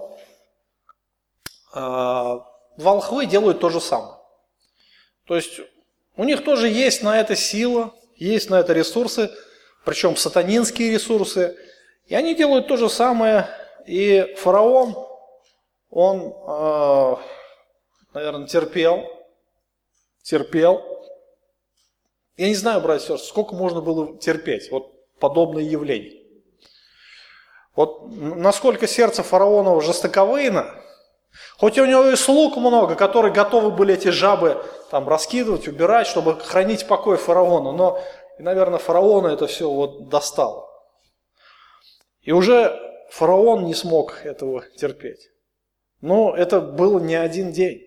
Э, 1.74 2.40
волхвы 2.78 3.26
делают 3.26 3.60
то 3.60 3.70
же 3.70 3.82
самое. 3.82 4.16
То 5.26 5.36
есть 5.36 5.60
у 6.16 6.24
них 6.24 6.44
тоже 6.44 6.70
есть 6.70 7.04
на 7.04 7.20
это 7.20 7.36
сила, 7.36 7.94
есть 8.16 8.50
на 8.50 8.60
это 8.60 8.74
ресурсы, 8.74 9.30
причем 9.86 10.16
сатанинские 10.16 10.92
ресурсы, 10.92 11.58
и 12.06 12.16
они 12.16 12.36
делают 12.36 12.68
то 12.68 12.78
же 12.78 12.90
самое, 12.90 13.48
и 13.86 14.36
фараон, 14.38 14.96
он, 15.90 16.34
э, 16.48 17.16
наверное, 18.14 18.48
терпел, 18.48 19.06
терпел. 20.22 20.84
Я 22.38 22.50
не 22.50 22.56
знаю, 22.56 22.82
братья 22.82 23.16
и 23.16 23.18
сколько 23.18 23.56
можно 23.56 23.82
было 23.82 24.18
терпеть 24.18 24.72
вот 24.72 24.94
подобное 25.20 25.64
явление. 25.64 26.24
Вот 27.76 28.08
насколько 28.10 28.88
сердце 28.88 29.24
фараона 29.24 29.80
жестоковыйно, 29.82 30.84
хоть 31.58 31.78
у 31.78 31.86
него 31.86 32.08
и 32.08 32.16
слуг 32.16 32.58
много, 32.58 32.96
которые 32.96 33.34
готовы 33.34 33.72
были 33.72 33.94
эти 33.94 34.10
жабы 34.10 34.64
там 34.92 35.08
раскидывать, 35.08 35.68
убирать, 35.68 36.08
чтобы 36.08 36.40
хранить 36.40 36.88
покой 36.88 37.18
фараону, 37.18 37.72
но 37.72 38.00
и, 38.40 38.44
наверное, 38.44 38.80
фараона 38.80 39.28
это 39.28 39.48
все 39.48 39.70
вот 39.70 40.10
достало. 40.10 40.68
И 42.22 42.32
уже 42.32 42.78
фараон 43.10 43.66
не 43.66 43.74
смог 43.74 44.26
этого 44.26 44.64
терпеть. 44.78 45.30
Но 46.02 46.36
это 46.36 46.62
было 46.62 47.00
не 47.00 47.16
один 47.16 47.52
день. 47.52 47.84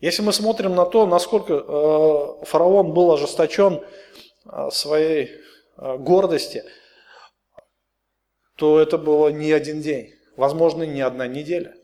Если 0.00 0.22
мы 0.22 0.32
смотрим 0.32 0.74
на 0.74 0.86
то, 0.86 1.06
насколько 1.06 1.52
э, 1.52 2.44
фараон 2.46 2.94
был 2.94 3.12
ожесточен 3.12 3.84
э, 4.46 4.70
своей 4.70 5.30
э, 5.76 5.96
гордости, 5.98 6.64
то 8.56 8.80
это 8.80 8.96
было 8.96 9.28
не 9.28 9.52
один 9.52 9.82
день, 9.82 10.14
возможно, 10.36 10.84
не 10.84 11.02
одна 11.02 11.26
неделя. 11.26 11.74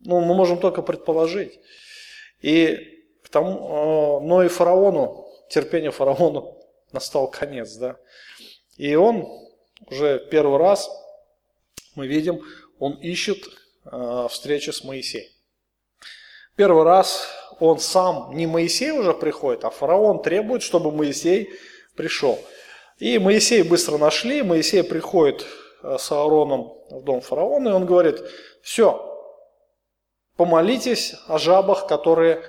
Ну, 0.00 0.20
мы 0.20 0.34
можем 0.34 0.58
только 0.58 0.82
предположить. 0.82 1.58
И 2.40 3.04
к 3.22 3.28
тому, 3.28 4.20
э, 4.20 4.26
но 4.26 4.42
и 4.44 4.48
фараону, 4.48 5.26
терпению 5.50 5.92
фараону 5.92 6.58
настал 6.92 7.28
конец, 7.28 7.74
да. 7.74 7.96
И 8.76 8.94
он 8.94 9.26
уже 9.90 10.26
первый 10.30 10.58
раз, 10.58 10.88
мы 11.94 12.06
видим, 12.06 12.40
он 12.78 12.94
ищет 12.94 13.38
э, 13.84 14.26
встречи 14.30 14.70
с 14.70 14.84
Моисеем. 14.84 15.30
Первый 16.56 16.84
раз 16.84 17.28
он 17.60 17.78
сам, 17.78 18.34
не 18.34 18.46
Моисей 18.46 18.92
уже 18.92 19.14
приходит, 19.14 19.64
а 19.64 19.70
фараон 19.70 20.22
требует, 20.22 20.62
чтобы 20.62 20.92
Моисей 20.92 21.50
пришел. 21.96 22.38
И 22.98 23.18
Моисей 23.18 23.62
быстро 23.62 23.98
нашли, 23.98 24.42
Моисей 24.42 24.82
приходит 24.82 25.44
э, 25.82 25.96
с 25.98 26.10
Аароном 26.12 26.72
в 26.90 27.02
дом 27.02 27.20
фараона, 27.20 27.70
и 27.70 27.72
он 27.72 27.86
говорит, 27.86 28.22
все, 28.62 29.07
помолитесь 30.38 31.16
о 31.26 31.36
жабах, 31.36 31.88
которые 31.88 32.48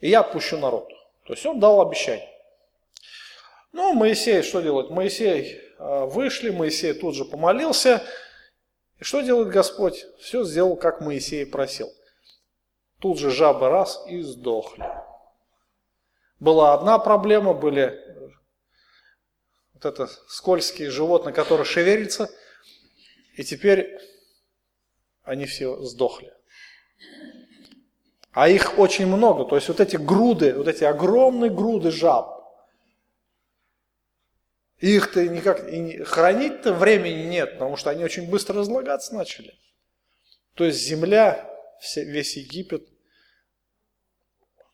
я 0.00 0.20
отпущу 0.20 0.58
народ. 0.58 0.88
То 1.24 1.32
есть 1.32 1.46
он 1.46 1.60
дал 1.60 1.80
обещание. 1.80 2.28
Ну, 3.72 3.94
Моисей 3.94 4.42
что 4.42 4.60
делает? 4.60 4.90
Моисей 4.90 5.54
э, 5.78 6.04
вышли, 6.06 6.50
Моисей 6.50 6.92
тут 6.92 7.14
же 7.14 7.24
помолился. 7.24 8.02
И 8.98 9.04
что 9.04 9.20
делает 9.20 9.48
Господь? 9.48 10.04
Все 10.18 10.42
сделал, 10.42 10.74
как 10.74 11.00
Моисей 11.00 11.46
просил. 11.46 11.88
Тут 12.98 13.20
же 13.20 13.30
жабы 13.30 13.68
раз 13.68 14.02
и 14.08 14.22
сдохли. 14.22 14.84
Была 16.40 16.74
одна 16.74 16.98
проблема, 16.98 17.54
были 17.54 17.96
вот 19.74 19.84
это 19.84 20.08
скользкие 20.26 20.90
животные, 20.90 21.32
которые 21.32 21.64
шевелятся, 21.64 22.28
и 23.36 23.44
теперь 23.44 23.98
они 25.22 25.46
все 25.46 25.76
сдохли. 25.82 26.34
А 28.32 28.48
их 28.48 28.78
очень 28.78 29.06
много. 29.06 29.44
То 29.44 29.56
есть 29.56 29.68
вот 29.68 29.80
эти 29.80 29.96
груды, 29.96 30.54
вот 30.54 30.68
эти 30.68 30.84
огромные 30.84 31.50
груды 31.50 31.90
жаб, 31.90 32.40
их-то 34.78 35.28
никак 35.28 35.68
и 35.68 36.02
хранить-то 36.04 36.72
времени 36.72 37.24
нет, 37.24 37.54
потому 37.54 37.76
что 37.76 37.90
они 37.90 38.02
очень 38.02 38.30
быстро 38.30 38.60
разлагаться 38.60 39.14
начали. 39.14 39.58
То 40.54 40.64
есть 40.64 40.80
земля, 40.80 41.50
весь 41.96 42.36
Египет 42.36 42.88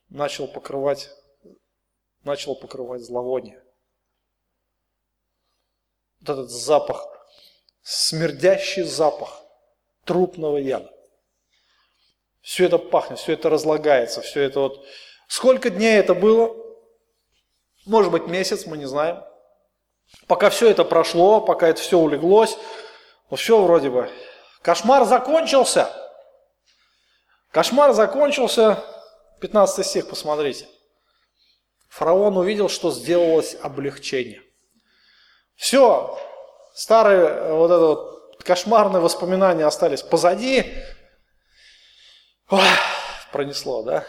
начал 0.08 0.46
покрывать 0.46 1.10
начал 2.26 2.56
покрывать 2.56 3.02
зловоние. 3.02 3.62
Вот 6.20 6.30
этот 6.30 6.50
запах, 6.50 7.06
смердящий 7.82 8.82
запах 8.82 9.42
трупного 10.04 10.58
яда. 10.58 10.92
Все 12.46 12.66
это 12.66 12.78
пахнет, 12.78 13.18
все 13.18 13.32
это 13.32 13.50
разлагается, 13.50 14.20
все 14.20 14.42
это 14.42 14.60
вот... 14.60 14.86
Сколько 15.26 15.68
дней 15.68 15.98
это 15.98 16.14
было? 16.14 16.54
Может 17.86 18.12
быть 18.12 18.28
месяц, 18.28 18.66
мы 18.66 18.78
не 18.78 18.84
знаем. 18.86 19.20
Пока 20.28 20.48
все 20.50 20.70
это 20.70 20.84
прошло, 20.84 21.40
пока 21.40 21.66
это 21.66 21.80
все 21.80 21.98
улеглось, 21.98 22.56
ну 23.30 23.36
все 23.36 23.60
вроде 23.60 23.90
бы. 23.90 24.08
Кошмар 24.62 25.06
закончился. 25.06 25.90
Кошмар 27.50 27.94
закончился. 27.94 28.78
15 29.40 29.84
стих, 29.84 30.08
посмотрите. 30.08 30.68
Фараон 31.88 32.36
увидел, 32.36 32.68
что 32.68 32.92
сделалось 32.92 33.56
облегчение. 33.60 34.40
Все, 35.56 36.16
старые 36.74 37.54
вот 37.54 37.70
это 37.72 37.86
вот 37.86 38.44
кошмарные 38.44 39.00
воспоминания 39.00 39.66
остались 39.66 40.02
позади. 40.02 40.72
Ох, 42.48 42.62
пронесло, 43.32 43.82
да? 43.82 44.04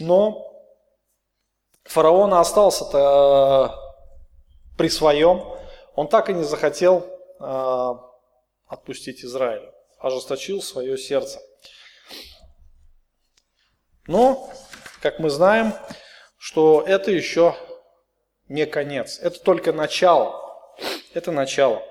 Но 0.00 0.44
фараон 1.84 2.34
остался-то 2.34 3.74
э, 3.74 4.76
при 4.76 4.88
своем. 4.88 5.44
Он 5.94 6.08
так 6.08 6.30
и 6.30 6.34
не 6.34 6.42
захотел 6.42 7.06
э, 7.40 7.90
отпустить 8.66 9.24
Израиль. 9.24 9.72
Ожесточил 9.98 10.62
свое 10.62 10.98
сердце. 10.98 11.40
Но, 14.06 14.50
как 15.00 15.18
мы 15.18 15.30
знаем, 15.30 15.74
что 16.38 16.82
это 16.86 17.10
еще 17.10 17.56
не 18.48 18.66
конец. 18.66 19.18
Это 19.20 19.38
только 19.40 19.72
начало. 19.72 20.34
Это 21.14 21.30
начало. 21.30 21.82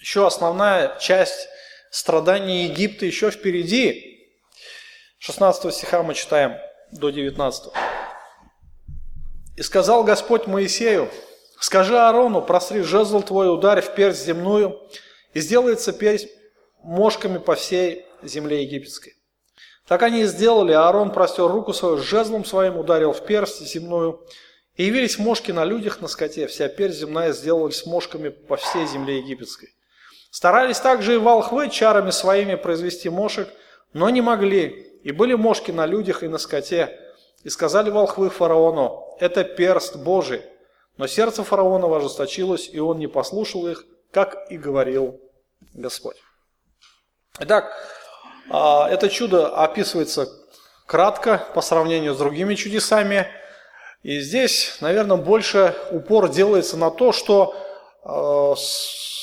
Еще 0.00 0.26
основная 0.26 0.98
часть 0.98 1.48
страданий 1.94 2.64
Египта 2.64 3.06
еще 3.06 3.30
впереди. 3.30 4.28
16 5.18 5.72
стиха 5.72 6.02
мы 6.02 6.14
читаем 6.14 6.56
до 6.90 7.10
19. 7.10 7.72
«И 9.56 9.62
сказал 9.62 10.02
Господь 10.02 10.48
Моисею, 10.48 11.08
скажи 11.60 11.96
Аарону, 11.96 12.42
просри 12.42 12.80
жезл 12.80 13.22
твой, 13.22 13.48
ударь 13.48 13.80
в 13.80 13.94
персть 13.94 14.24
земную, 14.24 14.80
и 15.34 15.40
сделается 15.40 15.92
персть 15.92 16.28
мошками 16.82 17.38
по 17.38 17.54
всей 17.54 18.04
земле 18.22 18.64
египетской. 18.64 19.14
Так 19.86 20.02
они 20.02 20.22
и 20.22 20.26
сделали, 20.26 20.72
Аарон 20.72 21.12
простер 21.12 21.46
руку 21.46 21.72
свою, 21.72 21.98
жезлом 21.98 22.44
своим 22.44 22.76
ударил 22.76 23.12
в 23.12 23.24
персть 23.24 23.60
земную, 23.60 24.26
и 24.74 24.82
явились 24.82 25.18
мошки 25.18 25.52
на 25.52 25.64
людях, 25.64 26.00
на 26.00 26.08
скоте, 26.08 26.48
вся 26.48 26.68
персть 26.68 26.98
земная 26.98 27.32
сделалась 27.32 27.86
мошками 27.86 28.30
по 28.30 28.56
всей 28.56 28.84
земле 28.86 29.18
египетской. 29.18 29.74
Старались 30.34 30.80
также 30.80 31.14
и 31.14 31.18
волхвы 31.18 31.70
чарами 31.70 32.10
своими 32.10 32.56
произвести 32.56 33.08
мошек, 33.08 33.48
но 33.92 34.10
не 34.10 34.20
могли, 34.20 34.66
и 35.04 35.12
были 35.12 35.34
мошки 35.34 35.70
на 35.70 35.86
людях 35.86 36.24
и 36.24 36.28
на 36.28 36.38
скоте. 36.38 36.98
И 37.44 37.50
сказали 37.50 37.88
волхвы 37.88 38.30
фараону, 38.30 39.16
это 39.20 39.44
перст 39.44 39.94
Божий. 39.94 40.42
Но 40.96 41.06
сердце 41.06 41.44
фараона 41.44 41.86
ожесточилось, 41.96 42.68
и 42.68 42.80
он 42.80 42.98
не 42.98 43.06
послушал 43.06 43.68
их, 43.68 43.84
как 44.10 44.50
и 44.50 44.58
говорил 44.58 45.20
Господь. 45.72 46.16
Итак, 47.38 47.72
а, 48.50 48.88
это 48.90 49.08
чудо 49.10 49.56
описывается 49.56 50.26
кратко 50.84 51.46
по 51.54 51.60
сравнению 51.60 52.12
с 52.12 52.18
другими 52.18 52.56
чудесами. 52.56 53.28
И 54.02 54.18
здесь, 54.18 54.78
наверное, 54.80 55.16
больше 55.16 55.76
упор 55.92 56.28
делается 56.28 56.76
на 56.76 56.90
то, 56.90 57.12
что 57.12 57.54
а, 58.02 58.56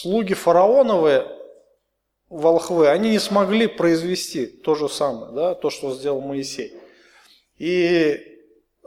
слуги 0.02 0.34
фараоновы, 0.34 1.28
волхвы, 2.30 2.90
они 2.90 3.12
не 3.12 3.20
смогли 3.20 3.68
произвести 3.68 4.48
то 4.48 4.74
же 4.74 4.90
самое, 4.90 5.32
да, 5.34 5.54
то, 5.54 5.70
что 5.70 5.94
сделал 5.94 6.22
Моисей. 6.22 6.74
И 7.58 8.20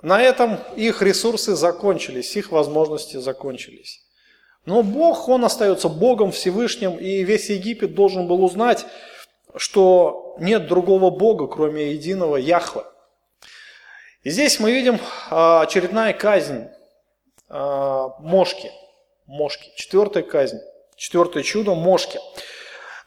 на 0.03 0.21
этом 0.21 0.59
их 0.77 1.03
ресурсы 1.03 1.55
закончились, 1.55 2.37
их 2.37 2.51
возможности 2.51 3.19
закончились. 3.19 4.03
Но 4.67 4.83
Бог, 4.83 5.29
Он 5.29 5.45
остается 5.45 5.89
Богом 5.89 6.33
Всевышним, 6.33 6.97
и 6.97 7.23
весь 7.23 7.51
Египет 7.51 7.95
должен 7.95 8.27
был 8.27 8.43
узнать, 8.43 8.85
что 9.55 10.37
нет 10.41 10.67
другого 10.67 11.11
Бога, 11.11 11.47
кроме 11.47 11.93
единого 11.93 12.37
Яхве. 12.37 12.83
И 14.25 14.31
здесь 14.31 14.59
мы 14.59 14.73
видим 14.73 14.99
а, 15.31 15.63
очередная 15.63 16.13
казнь 16.13 16.67
а, 17.49 18.09
мошки. 18.21 18.73
Мошки. 19.27 19.71
Четвертая 19.77 20.23
казнь. 20.23 20.59
Четвертое 20.97 21.43
чудо– 21.43 21.75
мошки. 21.75 22.21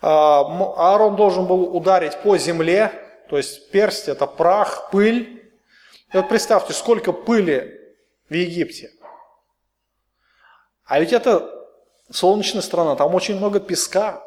А, 0.02 0.42
Аарон 0.42 1.16
должен 1.16 1.46
был 1.46 1.76
ударить 1.76 2.18
по 2.22 2.38
земле, 2.38 2.92
то 3.30 3.38
есть 3.38 3.72
персть– 3.72 4.08
это 4.10 4.28
прах, 4.28 4.90
пыль. 4.92 5.52
И 6.14 6.18
вот 6.18 6.30
представьте, 6.30 6.74
сколько 6.74 7.12
пыли 7.12 7.80
в 8.30 8.34
Египте. 8.34 8.92
А 10.86 11.00
ведь 11.00 11.14
это 11.14 11.50
солнечная 12.12 12.62
страна, 12.62 12.96
там 12.96 13.14
очень 13.16 13.36
много 13.36 13.60
песка. 13.60 14.24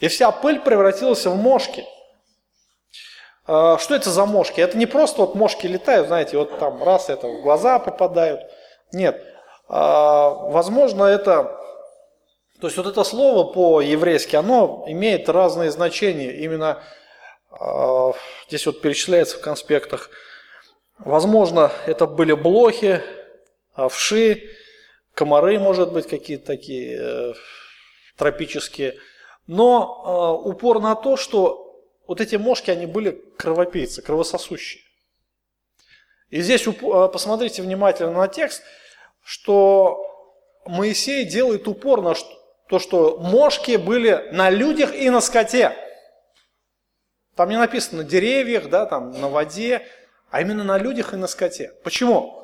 И 0.00 0.08
вся 0.08 0.32
пыль 0.32 0.60
превратилась 0.60 1.24
в 1.26 1.34
мошки. 1.36 1.86
А, 3.46 3.78
что 3.78 3.94
это 3.94 4.10
за 4.10 4.26
мошки? 4.26 4.60
Это 4.60 4.76
не 4.76 4.86
просто 4.86 5.20
вот 5.20 5.34
мошки 5.34 5.66
летают, 5.66 6.08
знаете, 6.08 6.36
вот 6.38 6.58
там 6.58 6.82
раз 6.82 7.10
это 7.10 7.28
в 7.28 7.42
глаза 7.42 7.78
попадают. 7.78 8.40
Нет. 8.92 9.20
А, 9.68 10.30
возможно, 10.30 11.04
это... 11.04 11.58
То 12.62 12.68
есть 12.68 12.78
вот 12.78 12.86
это 12.86 13.04
слово 13.04 13.52
по-еврейски, 13.52 14.36
оно 14.36 14.84
имеет 14.86 15.28
разные 15.28 15.70
значения. 15.70 16.32
Именно 16.32 16.82
а, 17.50 18.12
здесь 18.48 18.64
вот 18.64 18.80
перечисляется 18.80 19.36
в 19.36 19.40
конспектах. 19.40 20.08
Возможно, 20.96 21.70
это 21.86 22.06
были 22.06 22.32
блохи, 22.32 23.02
овши, 23.74 24.48
комары, 25.12 25.58
может 25.58 25.92
быть, 25.92 26.08
какие-то 26.08 26.46
такие 26.46 26.98
э, 26.98 27.34
тропические– 28.16 28.94
но 29.46 30.38
э, 30.44 30.48
упор 30.48 30.80
на 30.80 30.94
то, 30.94 31.16
что 31.16 31.84
вот 32.06 32.20
эти 32.20 32.36
мошки, 32.36 32.70
они 32.70 32.86
были 32.86 33.10
кровопийцы, 33.36 34.02
кровососущие. 34.02 34.82
И 36.30 36.40
здесь 36.40 36.66
э, 36.66 36.72
посмотрите 37.12 37.60
внимательно 37.62 38.12
на 38.12 38.28
текст, 38.28 38.62
что 39.24 40.00
Моисей 40.64 41.24
делает 41.24 41.66
упор 41.66 42.02
на 42.02 42.14
то, 42.68 42.78
что 42.78 43.18
мошки 43.18 43.76
были 43.76 44.28
на 44.32 44.50
людях 44.50 44.94
и 44.94 45.10
на 45.10 45.20
скоте. 45.20 45.76
Там 47.34 47.48
не 47.48 47.58
написано 47.58 48.02
на 48.02 48.08
деревьях, 48.08 48.68
да, 48.68 48.86
там 48.86 49.10
на 49.12 49.28
воде, 49.28 49.86
а 50.30 50.40
именно 50.40 50.64
на 50.64 50.78
людях 50.78 51.12
и 51.12 51.16
на 51.16 51.26
скоте. 51.26 51.72
Почему? 51.82 52.38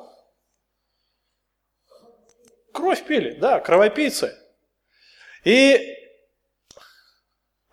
Кровь 2.73 3.03
пили, 3.05 3.33
да, 3.39 3.59
кровопийцы. 3.59 4.35
И 5.43 5.95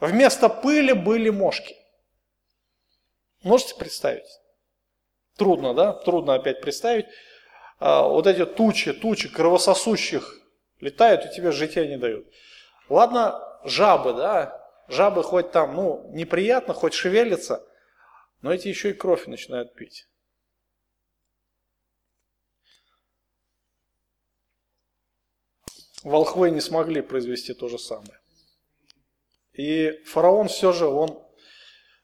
Вместо 0.01 0.49
пыли 0.49 0.93
были 0.93 1.31
мошки. 1.31 1.77
Можете 3.43 3.77
представить? 3.77 4.29
Трудно, 5.37 5.75
да? 5.75 5.93
Трудно 5.93 6.35
опять 6.35 6.61
представить. 6.61 7.07
А, 7.79 8.03
вот 8.03 8.27
эти 8.27 8.45
тучи, 8.45 8.93
тучи 8.93 9.29
кровососущих 9.29 10.41
летают 10.81 11.25
и 11.25 11.35
тебе 11.35 11.53
жития 11.53 11.87
не 11.87 11.97
дают. 11.97 12.27
Ладно, 12.89 13.43
жабы, 13.65 14.13
да? 14.13 14.63
Жабы 14.89 15.23
хоть 15.25 15.51
там, 15.51 15.75
ну, 15.75 16.09
неприятно, 16.13 16.75
хоть 16.75 16.95
шевелятся, 16.95 17.67
но 18.43 18.53
эти 18.53 18.69
еще 18.69 18.91
и 18.91 18.95
кровь 18.95 19.27
начинают 19.27 19.75
пить. 19.75 20.09
Волхвы 26.05 26.53
не 26.53 26.61
смогли 26.61 27.01
произвести 27.01 27.53
то 27.53 27.69
же 27.69 27.79
самое. 27.79 28.21
И 29.55 29.91
фараон 30.05 30.47
все 30.47 30.73
же, 30.73 30.87
он 30.87 31.21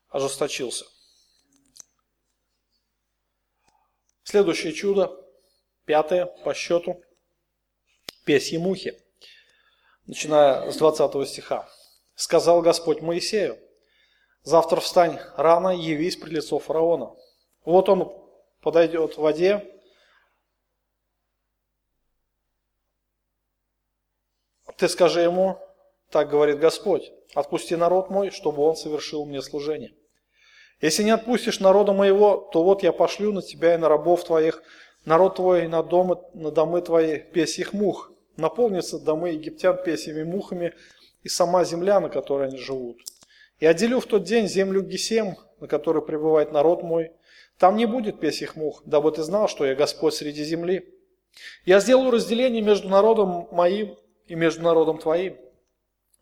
ожесточился. 0.08 0.86
Следующее 4.24 4.72
чудо, 4.72 5.14
пятое 5.84 6.26
по 6.26 6.54
счету, 6.54 7.00
песьи 8.24 8.58
мухи, 8.58 9.00
начиная 10.06 10.70
с 10.70 10.76
20 10.76 11.28
стиха. 11.28 11.68
«Сказал 12.14 12.62
Господь 12.62 13.00
Моисею, 13.00 13.58
завтра 14.42 14.80
встань 14.80 15.18
рано, 15.36 15.68
явись 15.68 16.16
при 16.16 16.30
лицо 16.30 16.58
фараона. 16.58 17.14
Вот 17.64 17.88
он 17.88 18.12
подойдет 18.60 19.14
в 19.14 19.18
воде, 19.18 19.68
ты 24.76 24.88
скажи 24.88 25.20
ему, 25.20 25.58
так 26.10 26.28
говорит 26.28 26.58
Господь, 26.58 27.12
Отпусти 27.34 27.76
народ 27.76 28.10
мой, 28.10 28.30
чтобы 28.30 28.62
он 28.62 28.76
совершил 28.76 29.24
мне 29.24 29.40
служение. 29.40 29.94
Если 30.80 31.02
не 31.02 31.12
отпустишь 31.12 31.60
народа 31.60 31.92
моего, 31.92 32.36
то 32.52 32.62
вот 32.62 32.82
я 32.82 32.92
пошлю 32.92 33.32
на 33.32 33.40
тебя 33.40 33.74
и 33.74 33.78
на 33.78 33.88
рабов 33.88 34.24
твоих, 34.24 34.62
народ 35.05 35.36
твой 35.36 35.68
на, 35.68 35.82
дома, 35.82 36.22
на 36.34 36.50
домы 36.50 36.82
твои 36.82 37.18
песьих 37.18 37.72
мух. 37.72 38.12
Наполнится 38.36 38.98
домы 38.98 39.30
египтян 39.30 39.76
песьями 39.82 40.22
мухами 40.22 40.74
и 41.22 41.28
сама 41.28 41.64
земля, 41.64 42.00
на 42.00 42.09
которой 42.09 42.48
они 42.48 42.59
живут. 42.59 42.98
И 43.59 43.66
отделю 43.66 44.00
в 44.00 44.07
тот 44.07 44.24
день 44.24 44.48
землю 44.48 44.82
Гесем, 44.82 45.36
на 45.61 45.68
которой 45.68 46.03
пребывает 46.03 46.53
народ 46.53 46.82
мой. 46.82 47.12
Там 47.59 47.76
не 47.76 47.86
будет 47.86 48.18
песьих 48.18 48.57
мух, 48.57 48.82
дабы 48.86 49.12
ты 49.12 49.22
знал, 49.22 49.48
что 49.48 49.64
я 49.64 49.74
Господь 49.74 50.14
среди 50.14 50.42
земли. 50.42 50.88
Я 51.64 51.80
сделаю 51.80 52.11
разделение 52.11 52.62
между 52.62 52.88
народом 52.88 53.48
моим 53.53 53.96
и 54.26 54.34
между 54.34 54.62
народом 54.62 54.98
твоим. 54.98 55.36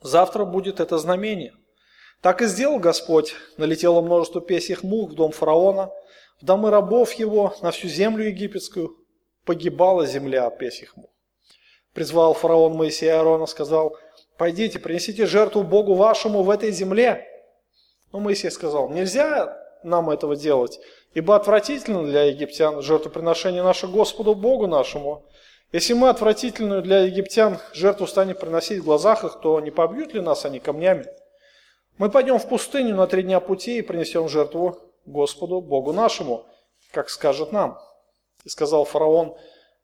Завтра 0.03 0.45
будет 0.45 0.81
это 0.81 0.99
знамение. 0.99 1.55
Так 2.21 2.43
и 2.43 2.47
сделал 2.47 2.79
Господь. 2.79 3.35
Налетело 3.57 4.03
множество 4.03 4.41
песьих 4.41 4.83
мух 4.83 5.11
в 5.11 5.15
дом 5.15 5.33
фараона, 5.33 5.91
в 6.41 6.45
домы 6.45 6.71
рабов 6.71 7.13
его, 7.13 7.55
на 7.63 7.71
всю 7.71 7.89
землю 7.89 8.27
египетскую. 8.27 8.97
Погибала 9.45 10.07
земля 10.07 10.47
от 10.47 10.59
песьих 10.59 10.97
мух. 10.97 11.11
Призвал 11.93 12.35
фараон 12.35 12.75
Моисея 12.75 13.19
Аарона, 13.19 13.47
сказал, 13.47 13.97
пойдите, 14.37 14.79
принесите 14.79 15.27
жертву 15.27 15.63
Богу 15.63 15.95
вашему 15.95 16.43
в 16.43 16.51
этой 16.51 16.71
земле. 16.71 17.27
Но 18.13 18.21
Моисей 18.21 18.51
сказал, 18.51 18.91
нельзя 18.91 19.57
нам 19.83 20.11
этого 20.11 20.37
делать, 20.37 20.79
ибо 21.15 21.37
отвратительно 21.37 22.05
для 22.05 22.25
египтян 22.25 22.83
жертвоприношение 22.83 23.63
наше 23.63 23.87
Господу 23.87 24.35
Богу 24.35 24.67
нашему. 24.67 25.25
Если 25.73 25.95
мы 25.95 26.09
отвратительную 26.09 26.83
для 26.83 27.01
египтян 27.01 27.59
жертву 27.73 28.07
станем 28.07 28.37
приносить 28.37 28.81
в 28.81 28.85
глазах 28.85 29.25
их, 29.25 29.41
то 29.41 29.59
не 29.61 29.71
побьют 29.71 30.15
ли 30.15 30.21
нас 30.21 30.45
они 30.45 30.61
камнями? 30.61 31.07
Мы 31.99 32.11
пойдем 32.11 32.39
в 32.39 32.49
пустыню 32.49 32.95
на 32.95 33.07
три 33.07 33.23
дня 33.23 33.41
пути 33.41 33.79
и 33.79 33.83
принесем 33.83 34.29
жертву 34.29 34.90
Господу, 35.07 35.61
Богу 35.61 35.93
нашему, 35.93 36.45
как 36.93 37.11
скажет 37.11 37.53
нам. 37.53 37.79
И 38.45 38.49
сказал 38.49 38.85
фараон, 38.85 39.35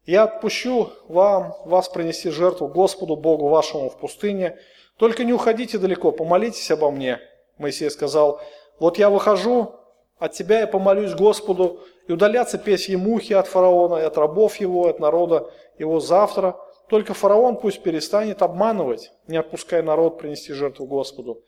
я 0.04 0.24
отпущу 0.24 0.90
вам, 1.08 1.54
вас 1.64 1.88
принести 1.88 2.30
жертву 2.30 2.68
Господу, 2.68 3.16
Богу 3.16 3.48
вашему 3.48 3.90
в 3.90 3.98
пустыне, 3.98 4.58
только 4.96 5.24
не 5.24 5.32
уходите 5.32 5.78
далеко, 5.78 6.12
помолитесь 6.12 6.70
обо 6.70 6.90
мне. 6.90 7.20
Моисей 7.58 7.90
сказал, 7.90 8.40
вот 8.78 8.98
я 8.98 9.10
выхожу 9.10 9.74
от 10.18 10.32
тебя 10.32 10.60
я 10.60 10.66
помолюсь 10.66 11.14
Господу, 11.14 11.80
и 12.08 12.12
удалятся 12.12 12.56
песьи 12.56 12.96
мухи 12.96 13.34
от 13.34 13.48
фараона, 13.48 13.96
и 13.96 14.02
от 14.02 14.16
рабов 14.16 14.56
его, 14.56 14.86
и 14.86 14.90
от 14.90 14.98
народа 14.98 15.50
его 15.78 16.00
завтра. 16.00 16.56
Только 16.88 17.14
фараон 17.14 17.56
пусть 17.56 17.82
перестанет 17.82 18.42
обманывать, 18.42 19.12
не 19.26 19.36
отпуская 19.36 19.82
народ 19.82 20.18
принести 20.18 20.52
жертву 20.52 20.86
Господу. 20.86 21.42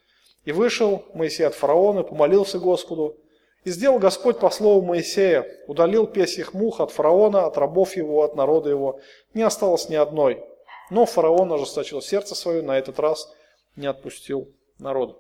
И 0.45 0.53
вышел 0.53 1.05
Моисей 1.15 1.47
от 1.47 1.55
фараона, 1.55 2.03
помолился 2.03 2.59
Господу. 2.59 3.17
И 3.65 3.71
сделал 3.71 3.99
Господь 3.99 4.39
по 4.39 4.51
слову 4.51 4.87
Моисея, 4.87 5.47
удалил 5.67 6.07
песьих 6.07 6.55
мух 6.55 6.81
от 6.81 6.91
фараона, 6.91 7.47
от 7.47 7.59
рабов 7.59 7.97
его, 7.97 8.23
от 8.23 8.37
народа 8.37 8.71
его. 8.71 9.01
Не 9.35 9.43
осталось 9.43 9.89
ни 9.89 9.97
одной. 9.97 10.45
Но 10.91 11.07
фараон 11.07 11.53
ожесточил 11.53 12.01
сердце 12.01 12.35
свое, 12.35 12.63
на 12.63 12.79
этот 12.79 12.99
раз 12.99 13.33
не 13.77 13.87
отпустил 13.87 14.49
народа. 14.79 15.17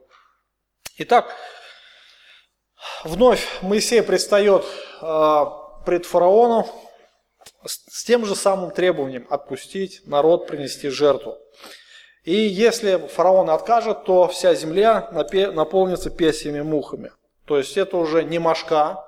Итак, 0.99 1.34
Вновь 3.05 3.62
Моисей 3.62 4.03
предстает 4.03 4.64
а, 5.01 5.47
пред 5.84 6.05
фараоном 6.05 6.66
с 7.64 8.05
тем 8.05 8.24
же 8.24 8.34
самым 8.34 8.70
требованием 8.70 9.26
отпустить 9.30 10.03
народ, 10.07 10.47
принести 10.47 10.89
жертву. 10.89 11.39
И 12.24 12.34
если 12.34 12.97
фараон 13.09 13.51
откажет, 13.51 14.05
то 14.05 14.28
вся 14.28 14.55
земля 14.55 15.09
наполнится 15.12 16.11
песьями 16.11 16.61
мухами. 16.61 17.11
То 17.49 17.57
есть 17.57 17.78
это 17.78 17.96
уже 17.96 18.24
не 18.24 18.38
мошка, 18.38 19.07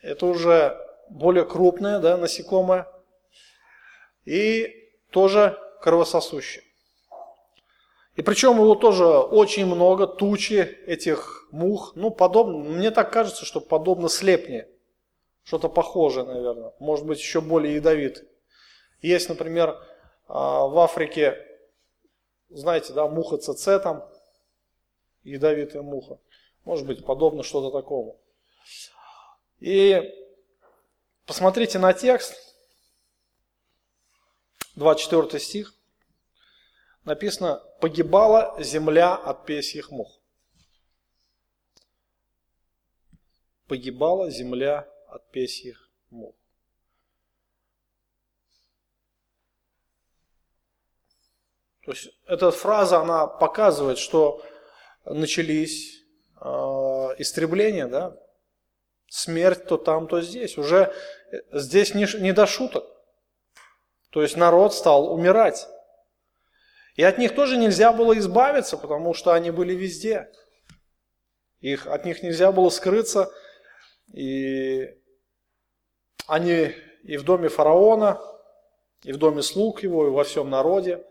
это 0.00 0.24
уже 0.24 0.74
более 1.10 1.44
крупное 1.44 1.98
да, 1.98 2.16
насекомое 2.16 2.88
и 4.24 4.90
тоже 5.10 5.58
кровососущее. 5.82 6.64
И 8.16 8.22
причем 8.22 8.54
его 8.54 8.74
тоже 8.74 9.04
очень 9.04 9.66
много, 9.66 10.06
тучи 10.06 10.78
этих 10.86 11.46
мух. 11.50 11.92
Ну, 11.94 12.10
подобно, 12.10 12.58
мне 12.60 12.90
так 12.90 13.12
кажется, 13.12 13.44
что 13.44 13.60
подобно 13.60 14.08
слепне. 14.08 14.66
Что-то 15.42 15.68
похожее, 15.68 16.24
наверное. 16.24 16.72
Может 16.78 17.04
быть, 17.04 17.18
еще 17.18 17.42
более 17.42 17.74
ядовитый. 17.74 18.26
Есть, 19.02 19.28
например, 19.28 19.78
а, 20.26 20.66
в 20.68 20.78
Африке, 20.78 21.36
знаете, 22.48 22.94
да, 22.94 23.08
муха 23.08 23.36
ЦЦ 23.36 23.82
там, 23.82 24.08
ядовитая 25.24 25.82
муха. 25.82 26.18
Может 26.64 26.86
быть, 26.86 27.04
подобно 27.04 27.42
что-то 27.42 27.70
такому. 27.76 28.18
И 29.60 30.02
посмотрите 31.26 31.78
на 31.78 31.92
текст, 31.92 32.34
24 34.76 35.38
стих 35.40 35.74
написано, 37.04 37.62
погибала 37.80 38.62
земля 38.62 39.14
от 39.14 39.46
песьих 39.46 39.90
мух. 39.90 40.20
Погибала 43.66 44.30
земля 44.30 44.88
от 45.08 45.30
песьих 45.30 45.90
мух. 46.10 46.34
То 51.84 51.92
есть 51.92 52.08
эта 52.26 52.50
фраза, 52.50 53.00
она 53.00 53.26
показывает, 53.26 53.98
что 53.98 54.42
начались 55.04 56.02
э, 56.40 56.46
истребления, 57.18 57.86
да? 57.86 58.16
смерть 59.14 59.66
то 59.66 59.76
там, 59.76 60.08
то 60.08 60.20
здесь. 60.20 60.58
Уже 60.58 60.92
здесь 61.52 61.94
не, 61.94 62.06
не 62.20 62.32
до 62.32 62.46
шуток. 62.46 62.84
То 64.10 64.22
есть 64.22 64.36
народ 64.36 64.74
стал 64.74 65.12
умирать. 65.12 65.68
И 66.96 67.02
от 67.02 67.18
них 67.18 67.34
тоже 67.34 67.56
нельзя 67.56 67.92
было 67.92 68.18
избавиться, 68.18 68.76
потому 68.76 69.14
что 69.14 69.32
они 69.32 69.50
были 69.52 69.72
везде. 69.72 70.30
Их, 71.60 71.86
от 71.86 72.04
них 72.04 72.22
нельзя 72.22 72.50
было 72.50 72.70
скрыться. 72.70 73.32
И 74.12 74.88
они 76.26 76.72
и 77.04 77.16
в 77.16 77.24
доме 77.24 77.48
фараона, 77.48 78.20
и 79.02 79.12
в 79.12 79.18
доме 79.18 79.42
слуг 79.42 79.82
его, 79.82 80.08
и 80.08 80.10
во 80.10 80.24
всем 80.24 80.50
народе. 80.50 81.04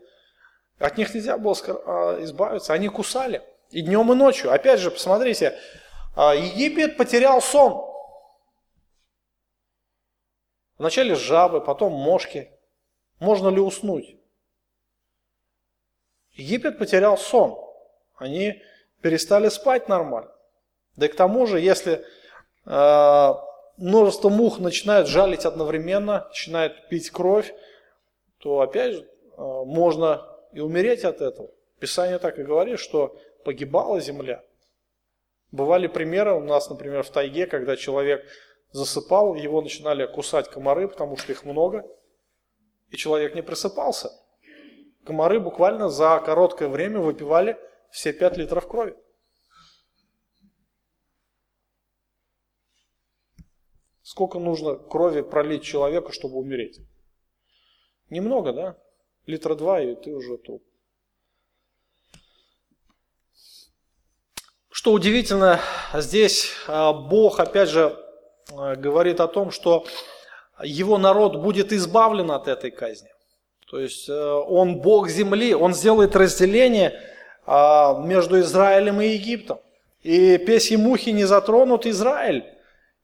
От 0.78 0.98
них 0.98 1.14
нельзя 1.14 1.38
было 1.38 1.56
а, 1.86 2.22
избавиться. 2.22 2.74
Они 2.74 2.88
кусали. 2.88 3.42
И 3.74 3.82
днем, 3.82 4.12
и 4.12 4.14
ночью. 4.14 4.52
Опять 4.52 4.78
же, 4.78 4.92
посмотрите, 4.92 5.58
а, 6.14 6.32
Египет 6.32 6.96
потерял 6.96 7.42
сон. 7.42 7.84
Вначале 10.78 11.16
жабы, 11.16 11.60
потом 11.60 11.92
мошки. 11.92 12.52
Можно 13.18 13.48
ли 13.48 13.58
уснуть? 13.58 14.16
Египет 16.34 16.78
потерял 16.78 17.18
сон. 17.18 17.58
Они 18.14 18.62
перестали 19.02 19.48
спать 19.48 19.88
нормально. 19.88 20.30
Да 20.94 21.06
и 21.06 21.08
к 21.08 21.16
тому 21.16 21.44
же, 21.48 21.58
если 21.58 22.04
э, 22.66 23.34
множество 23.76 24.28
мух 24.28 24.60
начинают 24.60 25.08
жалить 25.08 25.44
одновременно, 25.44 26.26
начинают 26.28 26.88
пить 26.88 27.10
кровь, 27.10 27.52
то 28.38 28.60
опять 28.60 28.94
же 28.94 29.02
э, 29.02 29.06
можно 29.36 30.24
и 30.52 30.60
умереть 30.60 31.02
от 31.02 31.20
этого. 31.20 31.50
Писание 31.80 32.20
так 32.20 32.38
и 32.38 32.44
говорит, 32.44 32.78
что 32.78 33.18
погибала 33.44 34.00
земля. 34.00 34.44
Бывали 35.52 35.86
примеры 35.86 36.34
у 36.34 36.40
нас, 36.40 36.68
например, 36.68 37.02
в 37.02 37.10
тайге, 37.10 37.46
когда 37.46 37.76
человек 37.76 38.26
засыпал, 38.72 39.34
его 39.34 39.62
начинали 39.62 40.06
кусать 40.06 40.50
комары, 40.50 40.88
потому 40.88 41.16
что 41.16 41.30
их 41.30 41.44
много, 41.44 41.86
и 42.90 42.96
человек 42.96 43.34
не 43.34 43.42
просыпался. 43.42 44.10
Комары 45.04 45.38
буквально 45.38 45.90
за 45.90 46.20
короткое 46.24 46.68
время 46.68 46.98
выпивали 46.98 47.56
все 47.90 48.12
5 48.12 48.36
литров 48.38 48.66
крови. 48.66 48.96
Сколько 54.02 54.38
нужно 54.38 54.76
крови 54.76 55.22
пролить 55.22 55.62
человеку, 55.62 56.12
чтобы 56.12 56.36
умереть? 56.36 56.80
Немного, 58.10 58.52
да? 58.52 58.78
Литра 59.26 59.54
два, 59.54 59.80
и 59.80 59.94
ты 59.94 60.14
уже 60.14 60.36
труп. 60.36 60.62
Что 64.84 64.92
удивительно, 64.92 65.60
здесь 65.94 66.50
а, 66.68 66.92
Бог, 66.92 67.40
опять 67.40 67.70
же, 67.70 67.98
а, 68.54 68.76
говорит 68.76 69.18
о 69.18 69.28
том, 69.28 69.50
что 69.50 69.86
его 70.62 70.98
народ 70.98 71.36
будет 71.36 71.72
избавлен 71.72 72.30
от 72.30 72.48
этой 72.48 72.70
казни. 72.70 73.08
То 73.70 73.80
есть 73.80 74.10
э, 74.10 74.12
он 74.12 74.82
Бог 74.82 75.08
земли, 75.08 75.54
он 75.54 75.72
сделает 75.72 76.14
разделение 76.14 77.00
а, 77.46 77.98
между 77.98 78.38
Израилем 78.40 79.00
и 79.00 79.06
Египтом. 79.06 79.58
И 80.02 80.36
песьи 80.36 80.76
мухи 80.76 81.08
не 81.08 81.24
затронут 81.24 81.86
Израиль. 81.86 82.44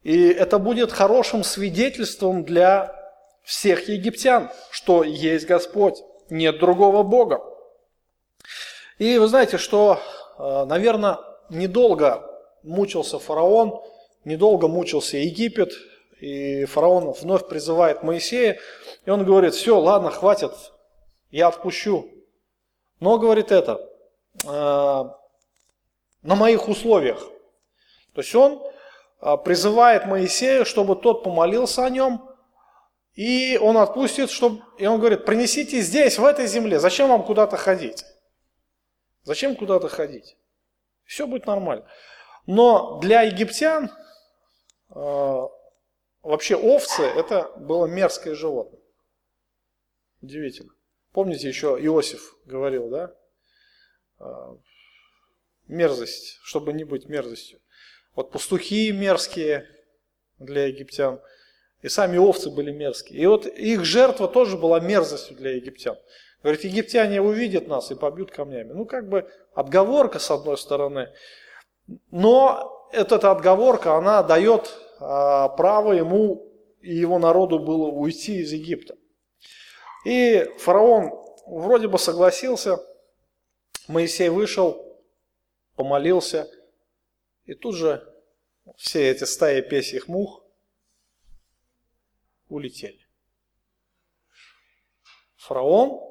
И 0.02 0.28
это 0.28 0.58
будет 0.58 0.92
хорошим 0.92 1.42
свидетельством 1.42 2.44
для 2.44 2.94
всех 3.42 3.88
египтян, 3.88 4.50
что 4.70 5.02
есть 5.02 5.46
Господь, 5.46 5.96
нет 6.28 6.58
другого 6.58 7.04
Бога. 7.04 7.40
И 8.98 9.16
вы 9.16 9.26
знаете, 9.28 9.56
что, 9.56 9.98
э, 10.38 10.64
наверное, 10.66 11.16
недолго 11.50 12.26
мучился 12.62 13.18
фараон, 13.18 13.80
недолго 14.24 14.68
мучился 14.68 15.18
Египет, 15.18 15.72
и 16.20 16.64
фараон 16.66 17.12
вновь 17.12 17.48
призывает 17.48 18.02
Моисея, 18.02 18.58
и 19.04 19.10
он 19.10 19.24
говорит, 19.24 19.54
все, 19.54 19.78
ладно, 19.78 20.10
хватит, 20.10 20.52
я 21.30 21.48
отпущу. 21.48 22.10
Но, 23.00 23.18
говорит 23.18 23.50
это, 23.50 23.80
э, 24.44 25.04
на 26.22 26.34
моих 26.34 26.68
условиях. 26.68 27.20
То 28.14 28.20
есть 28.20 28.34
он 28.34 28.62
э, 29.22 29.36
призывает 29.42 30.06
Моисея, 30.06 30.64
чтобы 30.64 30.96
тот 30.96 31.24
помолился 31.24 31.84
о 31.84 31.90
нем, 31.90 32.28
и 33.14 33.58
он 33.60 33.76
отпустит, 33.78 34.30
чтобы... 34.30 34.62
и 34.78 34.86
он 34.86 34.98
говорит, 35.00 35.24
принесите 35.24 35.80
здесь, 35.80 36.18
в 36.18 36.24
этой 36.24 36.46
земле, 36.46 36.78
зачем 36.78 37.08
вам 37.08 37.22
куда-то 37.22 37.56
ходить? 37.56 38.04
Зачем 39.24 39.56
куда-то 39.56 39.88
ходить? 39.88 40.36
Все 41.10 41.26
будет 41.26 41.44
нормально. 41.46 41.84
Но 42.46 43.00
для 43.00 43.22
египтян 43.22 43.90
э, 44.90 45.40
вообще 46.22 46.54
овцы 46.54 47.02
это 47.02 47.50
было 47.56 47.86
мерзкое 47.86 48.36
животное. 48.36 48.80
Удивительно. 50.22 50.70
Помните, 51.10 51.48
еще 51.48 51.76
Иосиф 51.80 52.36
говорил, 52.44 52.90
да? 52.90 53.12
Э, 54.20 54.56
мерзость, 55.66 56.38
чтобы 56.44 56.72
не 56.74 56.84
быть 56.84 57.08
мерзостью. 57.08 57.60
Вот 58.14 58.30
пастухи 58.30 58.92
мерзкие 58.92 59.66
для 60.38 60.66
египтян, 60.66 61.20
и 61.82 61.88
сами 61.88 62.18
овцы 62.18 62.50
были 62.50 62.70
мерзкие. 62.70 63.18
И 63.18 63.26
вот 63.26 63.46
их 63.46 63.84
жертва 63.84 64.28
тоже 64.28 64.56
была 64.56 64.78
мерзостью 64.78 65.36
для 65.36 65.56
египтян. 65.56 65.98
Говорит, 66.42 66.64
египтяне 66.64 67.20
увидят 67.20 67.68
нас 67.68 67.90
и 67.90 67.94
побьют 67.94 68.30
камнями. 68.30 68.72
Ну, 68.72 68.86
как 68.86 69.08
бы 69.08 69.30
отговорка 69.54 70.18
с 70.18 70.30
одной 70.30 70.56
стороны. 70.56 71.12
Но 72.10 72.88
эта 72.92 73.16
отговорка, 73.30 73.96
она 73.96 74.22
дает 74.22 74.74
а, 75.00 75.48
право 75.48 75.92
ему 75.92 76.50
и 76.80 76.94
его 76.94 77.18
народу 77.18 77.58
было 77.58 77.88
уйти 77.88 78.40
из 78.40 78.52
Египта. 78.52 78.96
И 80.04 80.44
фараон 80.58 81.10
вроде 81.46 81.88
бы 81.88 81.98
согласился, 81.98 82.78
Моисей 83.86 84.28
вышел, 84.28 85.02
помолился, 85.74 86.50
и 87.44 87.54
тут 87.54 87.74
же 87.74 88.06
все 88.76 89.10
эти 89.10 89.24
стаи 89.24 89.60
песьих 89.60 90.08
мух 90.08 90.42
улетели. 92.48 93.06
Фараон 95.36 96.09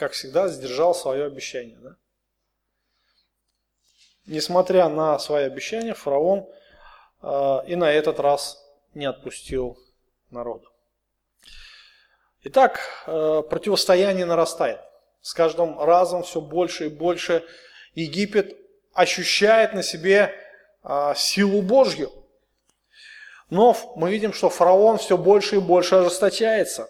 как 0.00 0.12
всегда, 0.12 0.48
сдержал 0.48 0.94
свое 0.94 1.26
обещание. 1.26 1.76
Да? 1.76 1.96
Несмотря 4.24 4.88
на 4.88 5.18
свои 5.18 5.44
обещания, 5.44 5.92
фараон 5.92 6.48
э, 7.22 7.58
и 7.66 7.76
на 7.76 7.92
этот 7.92 8.18
раз 8.18 8.64
не 8.94 9.04
отпустил 9.04 9.78
народа. 10.30 10.64
Итак, 12.44 12.80
э, 13.06 13.42
противостояние 13.50 14.24
нарастает. 14.24 14.80
С 15.20 15.34
каждым 15.34 15.78
разом 15.78 16.22
все 16.22 16.40
больше 16.40 16.86
и 16.86 16.88
больше 16.88 17.44
Египет 17.94 18.56
ощущает 18.94 19.74
на 19.74 19.82
себе 19.82 20.32
э, 20.82 21.12
силу 21.14 21.60
Божью. 21.60 22.10
Но 23.50 23.76
мы 23.96 24.10
видим, 24.10 24.32
что 24.32 24.48
фараон 24.48 24.96
все 24.96 25.18
больше 25.18 25.56
и 25.56 25.60
больше 25.60 25.96
ожесточается. 25.96 26.88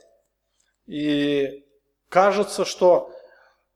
И 0.87 1.65
Кажется, 2.11 2.65
что 2.65 3.15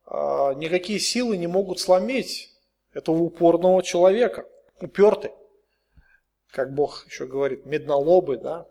э, 0.06 0.12
никакие 0.56 0.98
силы 0.98 1.36
не 1.36 1.46
могут 1.46 1.78
сломить 1.78 2.52
этого 2.92 3.18
упорного 3.18 3.80
человека, 3.82 4.44
упертый. 4.80 5.30
Как 6.50 6.74
Бог 6.74 7.06
еще 7.06 7.26
говорит, 7.26 7.64
меднолобый, 7.64 8.38
да? 8.38 8.66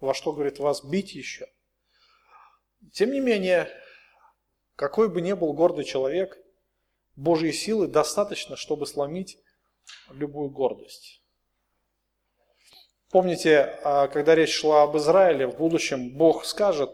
Во 0.00 0.12
что, 0.12 0.32
говорит, 0.32 0.58
вас 0.58 0.84
бить 0.84 1.14
еще? 1.14 1.46
Тем 2.92 3.12
не 3.12 3.20
менее, 3.20 3.68
какой 4.74 5.08
бы 5.08 5.20
ни 5.20 5.34
был 5.34 5.52
гордый 5.52 5.84
человек, 5.84 6.36
Божьей 7.14 7.52
силы 7.52 7.86
достаточно, 7.86 8.56
чтобы 8.56 8.88
сломить 8.88 9.38
любую 10.10 10.50
гордость. 10.50 11.22
Помните, 13.10 13.78
а, 13.84 14.08
когда 14.08 14.34
речь 14.34 14.52
шла 14.52 14.82
об 14.82 14.96
Израиле, 14.96 15.46
в 15.46 15.58
будущем 15.58 16.16
Бог 16.16 16.44
скажет, 16.44 16.90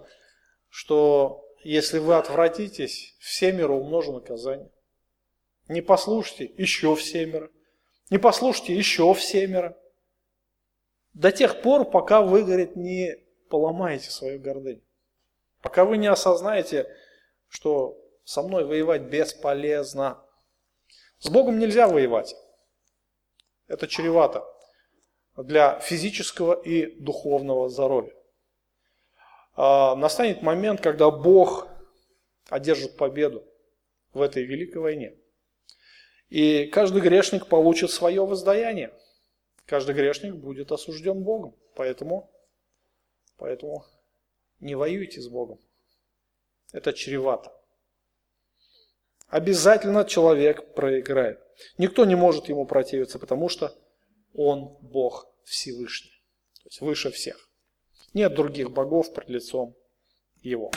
что 0.69 1.46
если 1.63 1.99
вы 1.99 2.17
отвратитесь, 2.17 3.17
в 3.19 3.31
семеро 3.33 3.73
умножу 3.73 4.13
наказание. 4.13 4.71
Не 5.69 5.81
послушайте, 5.81 6.53
еще 6.57 6.95
в. 6.95 7.01
Не 8.11 8.19
послушайте, 8.19 8.77
еще 8.77 9.13
в. 9.13 9.77
До 11.15 11.33
тех 11.33 11.63
пор, 11.63 11.91
пока 11.91 12.23
вы, 12.23 12.45
говорит, 12.45 12.77
не 12.77 13.17
поломаете 13.49 14.11
свою 14.11 14.41
гордыню. 14.41 14.83
Пока 15.63 15.85
вы 15.85 15.97
не 15.97 16.07
осознаете, 16.07 16.87
что 17.49 17.99
со 18.25 18.43
мной 18.43 18.65
воевать 18.65 19.03
бесполезно. 19.03 20.23
С 21.19 21.29
Богом 21.29 21.59
нельзя 21.59 21.89
воевать. 21.89 22.35
Это 23.67 23.89
чревато 23.89 24.45
для 25.37 25.79
физического 25.81 26.55
и 26.55 26.99
духовного 27.01 27.69
здоровья. 27.69 28.16
А, 29.57 29.97
настанет 29.97 30.43
момент, 30.43 30.81
когда 30.81 31.11
Бог 31.11 31.67
одержит 32.49 32.97
победу 32.97 33.45
в 34.13 34.21
этой 34.21 34.45
великой 34.45 34.79
войне. 34.79 35.17
И 36.29 36.67
каждый 36.67 37.01
грешник 37.01 37.47
получит 37.47 37.91
свое 37.91 38.25
воздаяние. 38.25 38.93
Каждый 39.65 39.95
грешник 39.95 40.35
будет 40.35 40.73
осужден 40.73 41.23
Богом. 41.23 41.55
Поэтому, 41.75 42.31
поэтому 43.37 43.85
не 44.61 44.75
воюйте 44.75 45.21
с 45.21 45.29
Богом. 45.29 45.59
Это 46.73 46.93
чревато. 46.93 47.53
Обязательно 49.29 50.05
человек 50.05 50.75
проиграет. 50.75 51.41
Никто 51.79 52.05
не 52.05 52.15
может 52.15 52.49
ему 52.49 52.67
противиться, 52.67 53.19
потому 53.19 53.49
что 53.49 53.75
он 54.35 54.77
Бог 54.83 55.27
Всевышний. 55.45 56.23
То 56.63 56.69
есть 56.69 56.81
выше 56.81 57.11
всех. 57.11 57.49
Нет 58.17 58.35
других 58.35 58.71
богов 58.71 59.13
пред 59.13 59.29
лицом 59.29 59.77
его. 60.41 60.71